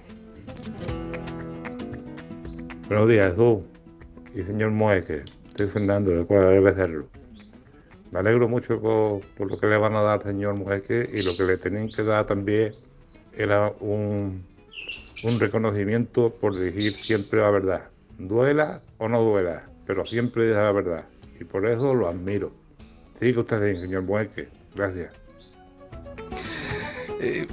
Buenos 2.88 3.09
días, 3.09 3.31
Jesús 3.31 3.62
y 4.37 4.43
señor 4.43 4.71
Moeque. 4.71 5.23
Estoy 5.49 5.66
Fernando 5.66 6.12
de 6.12 6.25
Cuadra 6.25 6.50
del 6.50 6.61
Becerro. 6.61 7.09
Me 8.12 8.21
alegro 8.21 8.49
mucho 8.49 8.81
por, 8.81 9.21
por 9.37 9.50
lo 9.50 9.59
que 9.59 9.66
le 9.66 9.78
van 9.78 9.97
a 9.97 10.02
dar 10.02 10.21
al 10.21 10.25
señor 10.25 10.57
Moeque 10.57 11.11
y 11.12 11.23
lo 11.23 11.37
que 11.37 11.43
le 11.43 11.57
tenían 11.59 11.88
que 11.88 12.04
dar 12.04 12.26
también 12.26 12.73
era 13.37 13.73
un, 13.81 14.45
un 15.25 15.40
reconocimiento 15.40 16.31
por 16.31 16.54
decir 16.57 16.93
siempre 16.93 17.40
la 17.40 17.50
verdad. 17.50 17.85
Duela 18.19 18.81
o 18.99 19.09
no 19.09 19.23
duela, 19.23 19.64
pero 19.87 20.05
siempre 20.05 20.47
dice 20.47 20.59
la 20.59 20.73
verdad. 20.73 21.05
Y 21.41 21.45
por 21.45 21.67
eso 21.67 21.95
lo 21.95 22.09
admiro. 22.09 22.53
Sigue 23.19 23.41
usted 23.41 23.81
señor 23.81 24.03
Moeque. 24.03 24.49
Gracias. 24.75 25.14
Eh, 27.21 27.47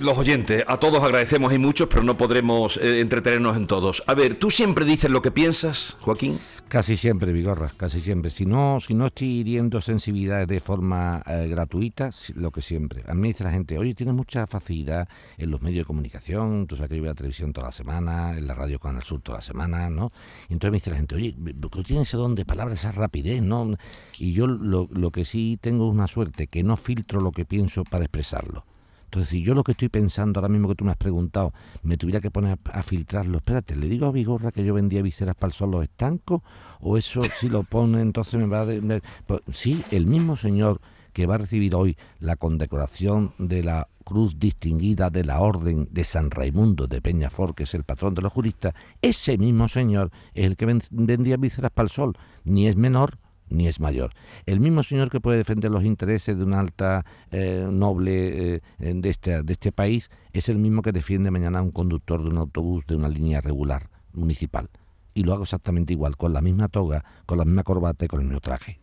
los 0.00 0.16
oyentes, 0.18 0.64
a 0.66 0.78
todos 0.78 1.02
agradecemos, 1.02 1.52
hay 1.52 1.58
muchos, 1.58 1.88
pero 1.88 2.02
no 2.02 2.16
podremos 2.16 2.76
eh, 2.78 3.00
entretenernos 3.00 3.56
en 3.56 3.66
todos. 3.66 4.02
A 4.06 4.14
ver, 4.14 4.34
¿tú 4.36 4.50
siempre 4.50 4.84
dices 4.84 5.10
lo 5.10 5.22
que 5.22 5.30
piensas, 5.30 5.96
Joaquín? 6.00 6.40
Casi 6.72 6.96
siempre, 6.96 7.34
Vigorra, 7.34 7.70
casi 7.76 8.00
siempre. 8.00 8.30
Si 8.30 8.46
no, 8.46 8.80
si 8.80 8.94
no 8.94 9.08
estoy 9.08 9.28
hiriendo 9.28 9.82
sensibilidades 9.82 10.48
de 10.48 10.58
forma 10.58 11.22
eh, 11.26 11.46
gratuita, 11.46 12.08
lo 12.34 12.50
que 12.50 12.62
siempre. 12.62 13.04
A 13.06 13.12
mí 13.12 13.28
dice 13.28 13.44
la 13.44 13.50
gente, 13.50 13.76
oye, 13.76 13.92
tienes 13.92 14.14
mucha 14.14 14.46
facilidad 14.46 15.06
en 15.36 15.50
los 15.50 15.60
medios 15.60 15.82
de 15.82 15.84
comunicación, 15.84 16.66
tú 16.66 16.76
sabes 16.76 16.88
que 16.88 16.96
yo 16.96 17.02
veo 17.02 17.10
la 17.10 17.14
televisión 17.14 17.52
toda 17.52 17.66
la 17.66 17.72
semana, 17.72 18.38
en 18.38 18.46
la 18.46 18.54
radio 18.54 18.78
con 18.78 18.96
el 18.96 19.02
Sur 19.02 19.20
toda 19.20 19.36
la 19.36 19.42
semana, 19.42 19.90
¿no? 19.90 20.12
Y 20.48 20.54
entonces 20.54 20.70
me 20.70 20.76
dice 20.76 20.90
la 20.92 20.96
gente, 20.96 21.14
oye, 21.14 21.36
¿tú 21.60 21.82
tienes 21.82 22.08
ese 22.08 22.16
don 22.16 22.34
de 22.34 22.46
palabras, 22.46 22.78
esa 22.78 22.92
rapidez, 22.92 23.42
no? 23.42 23.76
Y 24.18 24.32
yo 24.32 24.46
lo, 24.46 24.88
lo 24.90 25.10
que 25.10 25.26
sí 25.26 25.58
tengo 25.60 25.90
es 25.90 25.94
una 25.94 26.06
suerte, 26.06 26.46
que 26.46 26.62
no 26.62 26.78
filtro 26.78 27.20
lo 27.20 27.32
que 27.32 27.44
pienso 27.44 27.84
para 27.84 28.04
expresarlo. 28.04 28.64
Entonces, 29.12 29.28
si 29.28 29.42
yo 29.42 29.52
lo 29.52 29.62
que 29.62 29.72
estoy 29.72 29.90
pensando 29.90 30.40
ahora 30.40 30.48
mismo 30.48 30.68
que 30.68 30.74
tú 30.74 30.86
me 30.86 30.90
has 30.90 30.96
preguntado, 30.96 31.52
me 31.82 31.98
tuviera 31.98 32.22
que 32.22 32.30
poner 32.30 32.58
a, 32.72 32.82
filtrarlo, 32.82 33.36
espérate, 33.36 33.76
¿le 33.76 33.86
digo 33.86 34.06
a 34.06 34.10
Vigorra 34.10 34.52
que 34.52 34.64
yo 34.64 34.72
vendía 34.72 35.02
viseras 35.02 35.34
para 35.34 35.48
el 35.48 35.52
sol 35.52 35.70
los 35.70 35.82
estancos? 35.82 36.40
¿O 36.80 36.96
eso 36.96 37.20
si 37.22 37.50
lo 37.50 37.62
pone 37.62 38.00
entonces 38.00 38.40
me 38.40 38.46
va 38.46 38.62
a... 38.62 39.00
Pues, 39.26 39.42
sí, 39.50 39.84
el 39.90 40.06
mismo 40.06 40.34
señor 40.34 40.80
que 41.12 41.26
va 41.26 41.34
a 41.34 41.38
recibir 41.38 41.74
hoy 41.74 41.98
la 42.20 42.36
condecoración 42.36 43.34
de 43.36 43.62
la 43.62 43.86
Cruz 44.02 44.38
Distinguida 44.38 45.10
de 45.10 45.24
la 45.24 45.40
Orden 45.40 45.88
de 45.90 46.04
San 46.04 46.30
Raimundo 46.30 46.86
de 46.86 47.02
Peñafort, 47.02 47.54
que 47.54 47.64
es 47.64 47.74
el 47.74 47.84
patrón 47.84 48.14
de 48.14 48.22
los 48.22 48.32
juristas, 48.32 48.72
ese 49.02 49.36
mismo 49.36 49.68
señor 49.68 50.10
es 50.32 50.46
el 50.46 50.56
que 50.56 50.64
vendía 50.90 51.36
viseras 51.36 51.70
para 51.70 51.84
el 51.84 51.90
sol, 51.90 52.16
ni 52.44 52.66
es 52.66 52.76
menor 52.76 53.18
ni 53.52 53.68
es 53.68 53.80
mayor. 53.80 54.12
El 54.46 54.60
mismo 54.60 54.82
señor 54.82 55.10
que 55.10 55.20
puede 55.20 55.38
defender 55.38 55.70
los 55.70 55.84
intereses 55.84 56.36
de 56.36 56.44
una 56.44 56.60
alta 56.60 57.04
eh, 57.30 57.66
noble 57.70 58.54
eh, 58.54 58.60
de, 58.78 59.08
este, 59.08 59.42
de 59.42 59.52
este 59.52 59.72
país 59.72 60.10
es 60.32 60.48
el 60.48 60.58
mismo 60.58 60.82
que 60.82 60.92
defiende 60.92 61.30
mañana 61.30 61.60
a 61.60 61.62
un 61.62 61.70
conductor 61.70 62.22
de 62.22 62.30
un 62.30 62.38
autobús 62.38 62.86
de 62.86 62.96
una 62.96 63.08
línea 63.08 63.40
regular 63.40 63.90
municipal. 64.12 64.68
Y 65.14 65.24
lo 65.24 65.34
hago 65.34 65.42
exactamente 65.42 65.92
igual, 65.92 66.16
con 66.16 66.32
la 66.32 66.40
misma 66.40 66.68
toga, 66.68 67.04
con 67.26 67.38
la 67.38 67.44
misma 67.44 67.62
corbata 67.62 68.04
y 68.04 68.08
con 68.08 68.20
el 68.20 68.26
mismo 68.26 68.40
traje. 68.40 68.80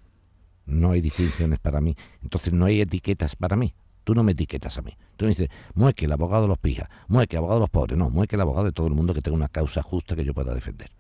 No 0.66 0.92
hay 0.92 1.02
distinciones 1.02 1.60
para 1.60 1.82
mí. 1.82 1.96
Entonces 2.22 2.54
no 2.54 2.66
hay 2.66 2.82
etiquetas 2.82 3.36
para 3.36 3.56
mí. 3.56 3.74
Tú 4.04 4.14
no 4.14 4.24
me 4.24 4.34
etiquetas 4.34 4.78
a 4.78 4.82
mí. 4.82 4.96
Tú 5.18 5.26
me 5.26 5.30
dices, 5.30 5.50
mueque 5.74 6.06
el 6.06 6.12
abogado 6.12 6.44
de 6.44 6.48
los 6.48 6.58
pijas, 6.60 6.88
mueque 7.08 7.36
el 7.36 7.40
abogado 7.40 7.60
de 7.60 7.64
los 7.64 7.70
pobres. 7.70 7.98
No, 7.98 8.10
mueque 8.10 8.36
el 8.36 8.42
abogado 8.42 8.66
de 8.66 8.72
todo 8.72 8.88
el 8.88 8.94
mundo 8.94 9.14
que 9.14 9.22
tenga 9.22 9.36
una 9.36 9.50
causa 9.50 9.82
justa 9.82 10.16
que 10.16 10.24
yo 10.24 10.34
pueda 10.34 10.54
defender. 10.54 10.92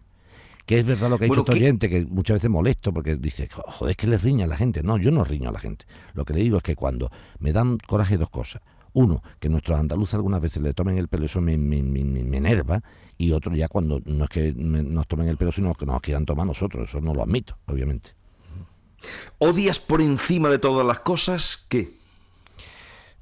Que 0.69 0.77
es 0.77 0.85
verdad 0.85 1.09
lo 1.09 1.17
que 1.17 1.25
ha 1.25 1.27
dicho 1.27 1.39
este 1.39 1.53
oyente, 1.53 1.89
que 1.89 2.05
muchas 2.05 2.35
veces 2.35 2.51
molesto 2.51 2.93
porque 2.93 3.15
dice, 3.15 3.49
joder, 3.51 3.89
es 3.89 3.97
que 3.97 4.05
le 4.05 4.19
riña 4.19 4.45
a 4.45 4.47
la 4.47 4.55
gente. 4.55 4.83
No, 4.83 4.97
yo 4.97 5.09
no 5.09 5.23
riño 5.23 5.49
a 5.49 5.51
la 5.51 5.59
gente. 5.59 5.85
Lo 6.13 6.23
que 6.25 6.35
le 6.35 6.41
digo 6.41 6.57
es 6.57 6.63
que 6.63 6.75
cuando 6.75 7.09
me 7.39 7.51
dan 7.51 7.79
coraje 7.79 8.19
dos 8.19 8.29
cosas. 8.29 8.61
Uno, 8.93 9.23
que 9.39 9.49
nuestros 9.49 9.79
andaluces 9.79 10.13
algunas 10.13 10.39
veces 10.39 10.61
le 10.61 10.75
tomen 10.75 10.99
el 10.99 11.07
pelo, 11.07 11.25
eso 11.25 11.41
me, 11.41 11.57
me, 11.57 12.37
enerva. 12.37 12.83
Y 13.17 13.31
otro, 13.31 13.55
ya 13.55 13.67
cuando 13.67 13.99
no 14.05 14.25
es 14.25 14.29
que 14.29 14.53
nos 14.53 15.07
tomen 15.07 15.27
el 15.27 15.37
pelo, 15.37 15.51
sino 15.51 15.73
que 15.73 15.87
nos 15.87 16.01
quieran 16.01 16.27
tomar 16.27 16.45
nosotros. 16.45 16.87
Eso 16.87 17.01
no 17.01 17.15
lo 17.15 17.23
admito, 17.23 17.57
obviamente. 17.65 18.11
¿Odias 19.39 19.79
por 19.79 20.03
encima 20.03 20.49
de 20.49 20.59
todas 20.59 20.85
las 20.85 20.99
cosas 20.99 21.65
qué? 21.67 21.97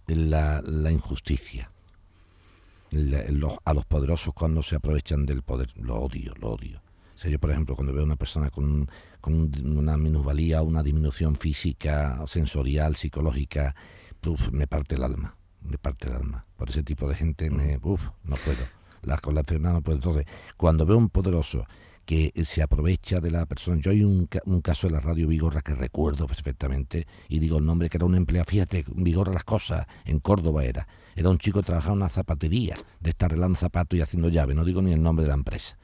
La, 0.07 0.61
injusticia. 0.91 1.71
a 3.63 3.73
los 3.73 3.85
poderosos 3.85 4.33
cuando 4.33 4.61
se 4.61 4.75
aprovechan 4.75 5.25
del 5.25 5.43
poder. 5.43 5.71
Lo 5.77 5.95
odio, 5.95 6.33
lo 6.41 6.49
odio. 6.49 6.81
O 7.17 7.19
sea, 7.19 7.31
yo, 7.31 7.39
por 7.39 7.49
ejemplo, 7.49 7.75
cuando 7.75 7.93
veo 7.93 8.03
a 8.03 8.05
una 8.05 8.15
persona 8.15 8.51
con, 8.51 8.87
una 9.23 9.97
minusvalía, 9.97 10.61
una 10.61 10.83
disminución 10.83 11.35
física, 11.35 12.21
sensorial, 12.27 12.95
psicológica, 12.95 13.75
me 14.51 14.67
parte 14.67 14.93
el 14.95 15.03
alma, 15.03 15.35
me 15.61 15.79
parte 15.79 16.09
el 16.09 16.13
alma. 16.13 16.45
Por 16.55 16.69
ese 16.69 16.83
tipo 16.83 17.09
de 17.09 17.15
gente, 17.15 17.49
me, 17.49 17.79
uf, 17.81 18.09
no 18.23 18.35
puedo. 18.45 18.59
Las, 19.01 19.19
con 19.19 19.33
la 19.33 19.41
enfermedad 19.41 19.73
no 19.73 19.81
puedo. 19.81 19.97
Entonces, 19.97 20.25
cuando 20.57 20.85
veo 20.85 20.95
un 20.95 21.09
poderoso 21.09 21.65
que 22.05 22.31
se 22.45 22.61
aprovecha 22.61 23.19
de 23.19 23.31
la 23.31 23.47
persona. 23.47 23.81
Yo 23.81 23.91
hay 23.91 24.03
un, 24.03 24.29
un, 24.45 24.61
caso 24.61 24.87
de 24.87 24.93
la 24.93 25.01
radio 25.01 25.27
Vigorra 25.27 25.61
que 25.61 25.75
recuerdo 25.75 26.25
perfectamente 26.25 27.05
y 27.27 27.39
digo 27.39 27.57
el 27.57 27.65
nombre 27.65 27.89
que 27.89 27.97
era 27.97 28.05
un 28.05 28.15
empleado, 28.15 28.45
fíjate, 28.45 28.85
Vigorra 28.95 29.33
las 29.33 29.43
cosas, 29.43 29.87
en 30.05 30.19
Córdoba 30.19 30.63
era. 30.63 30.87
Era 31.17 31.29
un 31.29 31.37
chico 31.37 31.59
que 31.59 31.65
trabajaba 31.65 31.95
en 31.95 32.01
una 32.03 32.09
zapatería 32.09 32.75
de 33.01 33.09
estar 33.09 33.29
arreglando 33.29 33.57
zapatos 33.57 33.97
y 33.97 34.01
haciendo 34.01 34.29
llave, 34.29 34.53
no 34.55 34.63
digo 34.63 34.81
ni 34.81 34.93
el 34.93 35.01
nombre 35.03 35.23
de 35.23 35.29
la 35.29 35.33
empresa. 35.33 35.77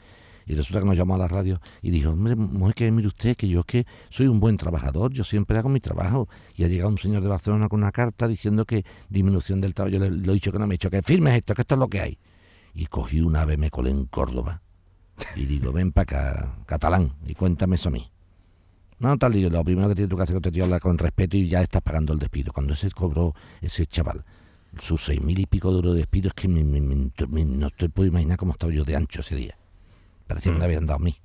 Y 0.46 0.56
resulta 0.56 0.80
que 0.80 0.86
nos 0.86 0.98
llamó 0.98 1.16
a 1.16 1.18
la 1.18 1.28
radio 1.28 1.60
y 1.82 1.92
dijo, 1.92 2.10
hombre, 2.10 2.36
que 2.74 2.92
mire 2.92 3.08
usted 3.08 3.36
que 3.36 3.48
yo 3.48 3.62
es 3.62 3.66
que 3.66 3.86
soy 4.10 4.28
un 4.28 4.40
buen 4.40 4.58
trabajador, 4.58 5.12
yo 5.14 5.24
siempre 5.24 5.58
hago 5.58 5.70
mi 5.70 5.80
trabajo. 5.80 6.28
Y 6.56 6.64
ha 6.64 6.68
llegado 6.68 6.90
un 6.90 6.98
señor 6.98 7.24
de 7.24 7.30
Barcelona 7.30 7.70
con 7.70 7.82
una 7.82 7.92
carta 7.92 8.28
diciendo 8.28 8.66
que 8.66 8.86
disminución 9.10 9.62
del 9.62 9.74
trabajo. 9.74 9.98
Yo 9.98 10.00
le, 10.00 10.08
he 10.08 10.34
dicho 10.34 10.52
que 10.52 10.60
no 10.60 10.68
me 10.68 10.76
he 10.76 10.78
dicho, 10.78 10.90
que 10.90 11.02
firmes 11.02 11.36
esto, 11.36 11.54
que 11.54 11.62
esto 11.62 11.76
es 11.76 11.80
lo 11.80 11.88
que 11.88 12.02
hay. 12.02 12.18
Y 12.74 12.88
cogí 12.88 13.22
una 13.22 13.42
ave, 13.42 13.58
me 13.58 13.70
colé 13.70 13.92
en 13.92 14.06
Córdoba. 14.06 14.62
Y 15.36 15.46
digo, 15.46 15.72
ven 15.72 15.92
para 15.92 16.04
acá, 16.04 16.56
catalán, 16.66 17.14
y 17.26 17.36
cuéntame 17.36 17.76
eso 17.76 17.90
a 17.90 17.92
mí. 17.92 18.10
No, 19.00 19.18
tal, 19.18 19.34
digo, 19.34 19.50
lo 19.50 19.64
primero 19.64 19.90
que 19.90 19.96
tiene 19.96 20.10
tu 20.10 20.18
casa 20.18 20.34
es 20.34 20.42
que 20.42 20.52
te 20.52 20.62
hablar 20.62 20.80
con 20.80 20.98
respeto 20.98 21.38
y 21.38 21.48
ya 21.48 21.62
estás 21.62 21.82
pagando 21.82 22.14
el 22.14 22.20
despido. 22.20 22.54
Cuando 22.54 22.76
se 22.76 22.90
cobró 22.92 23.36
ese 23.62 23.86
chaval 23.86 24.24
sus 24.80 25.06
seis 25.06 25.22
mil 25.22 25.40
y 25.40 25.46
pico 25.46 25.70
de 25.70 25.76
euros 25.76 25.94
de 25.94 26.00
despido, 26.00 26.30
es 26.30 26.34
que 26.34 26.48
no 26.48 27.68
estoy 27.68 27.90
puedo 27.90 28.08
imaginar 28.08 28.38
cómo 28.38 28.54
estaba 28.54 28.74
yo 28.74 28.84
de 28.84 28.96
ancho 28.96 29.22
ese 29.22 29.36
día. 29.36 29.58
Parecía 30.28 30.52
que 30.52 30.58
me 30.58 30.64
mm. 30.64 30.66
habían 30.66 30.86
dado 30.86 30.98
a 30.98 31.04
mí. 31.04 31.18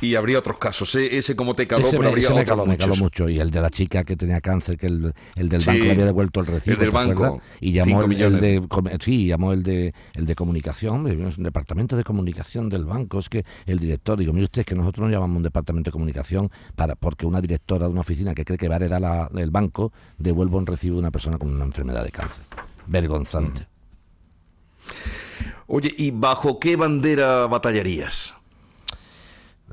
Y, 0.00 0.14
habría 0.14 0.38
otros 0.38 0.58
casos. 0.58 0.94
¿eh? 0.94 1.18
Ese 1.18 1.36
como 1.36 1.54
te 1.54 1.66
caló, 1.66 1.86
pero 1.90 2.08
habría 2.08 2.30
me 2.30 2.44
caló, 2.44 2.64
me 2.64 2.78
caló, 2.78 2.96
mucho. 2.96 3.28
Y 3.28 3.38
el 3.38 3.50
de 3.50 3.60
la 3.60 3.68
chica 3.68 4.02
que 4.02 4.16
tenía 4.16 4.40
cáncer, 4.40 4.78
que 4.78 4.86
el, 4.86 5.12
el 5.34 5.48
del 5.48 5.60
banco 5.60 5.84
le 5.84 5.90
había 5.90 6.04
devuelto 6.06 6.40
el 6.40 6.46
recibo. 6.46 6.74
El 6.74 6.80
del 6.80 6.90
banco. 6.90 7.42
Y 7.60 7.72
llamó 7.72 8.02
el, 8.02 8.40
de 8.40 8.66
sí, 9.00 9.26
llamó 9.26 9.52
el 9.52 9.62
de 9.62 9.92
el 10.14 10.24
de 10.24 10.34
comunicación, 10.34 11.06
un 11.06 11.42
departamento 11.42 11.96
de 11.96 12.04
comunicación 12.04 12.70
del 12.70 12.84
banco. 12.84 13.18
Es 13.18 13.28
que 13.28 13.44
el 13.66 13.78
director, 13.78 14.18
digo, 14.18 14.32
mire 14.32 14.44
usted, 14.44 14.60
es 14.60 14.66
que 14.66 14.74
nosotros 14.74 15.06
no 15.06 15.12
llamamos 15.12 15.36
un 15.36 15.42
departamento 15.42 15.90
de 15.90 15.92
comunicación 15.92 16.50
para 16.74 16.94
porque 16.94 17.26
una 17.26 17.42
directora 17.42 17.86
de 17.86 17.92
una 17.92 18.00
oficina 18.00 18.34
que 18.34 18.44
cree 18.44 18.58
que 18.58 18.68
va 18.68 18.76
a 18.76 18.78
heredar 18.78 19.30
el 19.36 19.50
banco 19.50 19.92
devuelva 20.18 20.56
un 20.56 20.66
recibo 20.66 20.94
de 20.94 21.00
una 21.00 21.10
persona 21.10 21.36
con 21.36 21.54
una 21.54 21.64
enfermedad 21.64 22.04
de 22.04 22.10
cáncer. 22.10 22.44
Vergonzante. 22.86 23.62
Mm. 23.62 25.55
Oye, 25.68 25.94
¿y 25.96 26.12
bajo 26.12 26.60
qué 26.60 26.76
bandera 26.76 27.46
batallarías? 27.46 28.34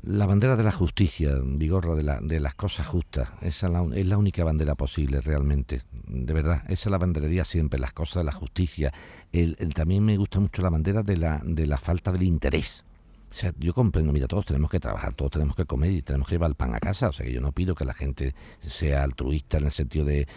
La 0.02 0.26
bandera 0.26 0.56
de 0.56 0.64
la 0.64 0.72
justicia, 0.72 1.38
Vigorra, 1.42 1.94
de, 1.94 2.02
la, 2.02 2.20
de 2.20 2.40
las 2.40 2.54
cosas 2.54 2.86
justas. 2.86 3.30
Esa 3.40 3.70
es 3.94 4.06
la 4.06 4.18
única 4.18 4.44
bandera 4.44 4.74
posible 4.74 5.20
realmente. 5.20 5.82
De 6.06 6.34
verdad, 6.34 6.62
esa 6.68 6.90
la 6.90 6.98
banderaría 6.98 7.44
siempre, 7.44 7.78
las 7.78 7.92
cosas 7.92 8.16
de 8.16 8.24
la 8.24 8.32
justicia. 8.32 8.92
El, 9.32 9.56
también 9.72 10.04
me 10.04 10.16
gusta 10.16 10.40
mucho 10.40 10.60
la 10.62 10.68
bandera 10.68 11.02
de 11.02 11.16
la, 11.16 11.40
de 11.42 11.66
la 11.66 11.78
falta 11.78 12.12
del 12.12 12.24
interés. 12.24 12.84
O 13.34 13.36
sea, 13.36 13.52
yo 13.58 13.74
comprendo, 13.74 14.12
mira, 14.12 14.28
todos 14.28 14.46
tenemos 14.46 14.70
que 14.70 14.78
trabajar, 14.78 15.12
todos 15.12 15.32
tenemos 15.32 15.56
que 15.56 15.64
comer 15.64 15.90
y 15.90 16.02
tenemos 16.02 16.28
que 16.28 16.36
llevar 16.36 16.50
el 16.50 16.54
pan 16.54 16.72
a 16.72 16.78
casa. 16.78 17.08
O 17.08 17.12
sea, 17.12 17.26
que 17.26 17.32
yo 17.32 17.40
no 17.40 17.50
pido 17.50 17.74
que 17.74 17.84
la 17.84 17.92
gente 17.92 18.32
sea 18.60 19.02
altruista 19.02 19.58
en 19.58 19.64
el 19.64 19.72
sentido 19.72 20.04
de, 20.04 20.28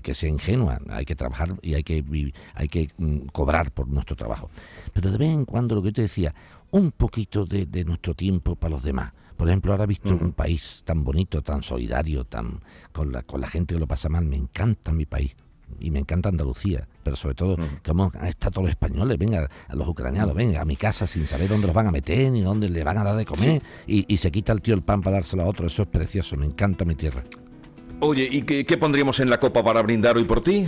que 0.00 0.14
sea 0.14 0.28
ingenua. 0.28 0.78
Hay 0.88 1.04
que 1.04 1.16
trabajar 1.16 1.56
y 1.62 1.74
hay 1.74 1.82
que, 1.82 2.32
hay 2.54 2.68
que 2.68 2.90
mm, 2.96 3.26
cobrar 3.32 3.72
por 3.72 3.88
nuestro 3.88 4.14
trabajo. 4.14 4.50
Pero 4.92 5.10
de 5.10 5.18
vez 5.18 5.30
en 5.30 5.46
cuando, 5.46 5.74
lo 5.74 5.82
que 5.82 5.88
yo 5.88 5.94
te 5.94 6.02
decía, 6.02 6.32
un 6.70 6.92
poquito 6.92 7.44
de, 7.44 7.84
nuestro 7.84 8.14
tiempo 8.14 8.54
para 8.54 8.70
los 8.70 8.84
demás. 8.84 9.12
Por 9.36 9.48
ejemplo, 9.48 9.72
ahora 9.72 9.82
he 9.82 9.88
visto 9.88 10.14
un 10.14 10.32
país 10.32 10.82
tan 10.84 11.02
bonito, 11.02 11.42
tan 11.42 11.60
solidario, 11.60 12.22
tan 12.22 12.60
con 12.92 13.10
la, 13.10 13.24
con 13.24 13.40
la 13.40 13.48
gente 13.48 13.74
que 13.74 13.80
lo 13.80 13.88
pasa 13.88 14.08
mal. 14.08 14.26
Me 14.26 14.36
encanta 14.36 14.92
mi 14.92 15.06
país 15.06 15.34
y 15.80 15.90
me 15.90 15.98
encanta 15.98 16.28
Andalucía, 16.28 16.86
pero 17.04 17.16
sobre 17.16 17.34
todo 17.34 17.56
a 17.56 18.28
estar 18.28 18.50
todos 18.50 18.64
los 18.64 18.70
españoles, 18.70 19.18
venga, 19.18 19.48
a 19.68 19.76
los 19.76 19.86
ucranianos, 19.86 20.34
venga 20.34 20.62
a 20.62 20.64
mi 20.64 20.76
casa 20.76 21.06
sin 21.06 21.26
saber 21.26 21.48
dónde 21.48 21.66
los 21.66 21.76
van 21.76 21.86
a 21.86 21.90
meter 21.92 22.32
ni 22.32 22.40
dónde 22.40 22.68
le 22.68 22.82
van 22.82 22.98
a 22.98 23.04
dar 23.04 23.16
de 23.16 23.24
comer 23.24 23.62
y, 23.86 24.16
se 24.16 24.30
quita 24.30 24.52
el 24.52 24.62
tío 24.62 24.74
el 24.74 24.82
pan 24.82 25.02
para 25.02 25.16
dárselo 25.16 25.42
a 25.42 25.46
otro, 25.46 25.66
eso 25.66 25.82
es 25.82 25.88
precioso, 25.88 26.36
me 26.36 26.46
encanta 26.46 26.84
mi 26.84 26.94
tierra. 26.94 27.22
Oye, 28.00 28.26
¿y 28.30 28.42
qué, 28.42 28.76
pondríamos 28.78 29.20
en 29.20 29.28
la 29.28 29.38
copa 29.38 29.62
para 29.62 29.82
brindar 29.82 30.16
hoy 30.16 30.24
por 30.24 30.42
ti? 30.42 30.66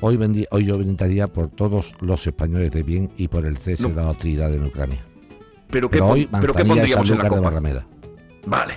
Hoy, 0.00 0.46
hoy 0.50 0.64
yo 0.64 0.78
brindaría 0.78 1.26
por 1.26 1.48
todos 1.48 1.94
los 2.00 2.26
españoles 2.26 2.70
de 2.72 2.82
bien 2.82 3.10
y 3.16 3.28
por 3.28 3.44
el 3.44 3.58
cese 3.58 3.88
de 3.88 3.94
la 3.94 4.08
hostilidad 4.10 4.52
en 4.54 4.64
Ucrania. 4.64 4.98
¿Pero 5.68 5.90
qué, 5.90 6.00
hoy 6.00 6.28
¿pero 6.40 6.54
qué 6.54 6.64
pondríamos 6.64 7.10
en 7.10 7.18
la 7.18 7.28
copa? 7.28 7.84
Vale. 8.46 8.74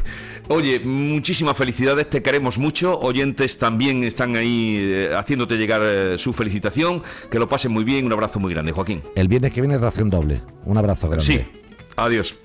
Oye, 0.49 0.80
muchísimas 0.80 1.58
felicidades, 1.58 2.10
te 2.10 2.21
queremos 2.21 2.58
mucho. 2.58 2.97
Oyentes 2.99 3.58
también 3.58 4.03
están 4.03 4.36
ahí 4.36 4.77
eh, 4.80 5.15
haciéndote 5.15 5.58
llegar 5.58 5.82
eh, 5.84 6.17
su 6.17 6.32
felicitación. 6.34 7.03
Que 7.30 7.39
lo 7.39 7.47
pasen 7.47 7.71
muy 7.71 7.84
bien. 7.84 8.06
Un 8.06 8.13
abrazo 8.13 8.39
muy 8.39 8.53
grande, 8.53 8.71
Joaquín. 8.71 9.01
El 9.15 9.27
viernes 9.27 9.53
que 9.53 9.62
viene 9.62 9.77
ración 9.77 10.10
doble. 10.10 10.41
Un 10.65 10.77
abrazo 10.77 11.10
grande. 11.10 11.25
Sí. 11.25 11.41
Adiós. 11.97 12.36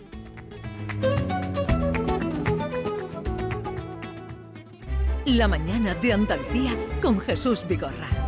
La 5.24 5.46
mañana 5.46 5.94
de 5.94 6.12
Andalucía 6.12 6.76
con 7.00 7.20
Jesús 7.20 7.64
Vigorra. 7.68 8.21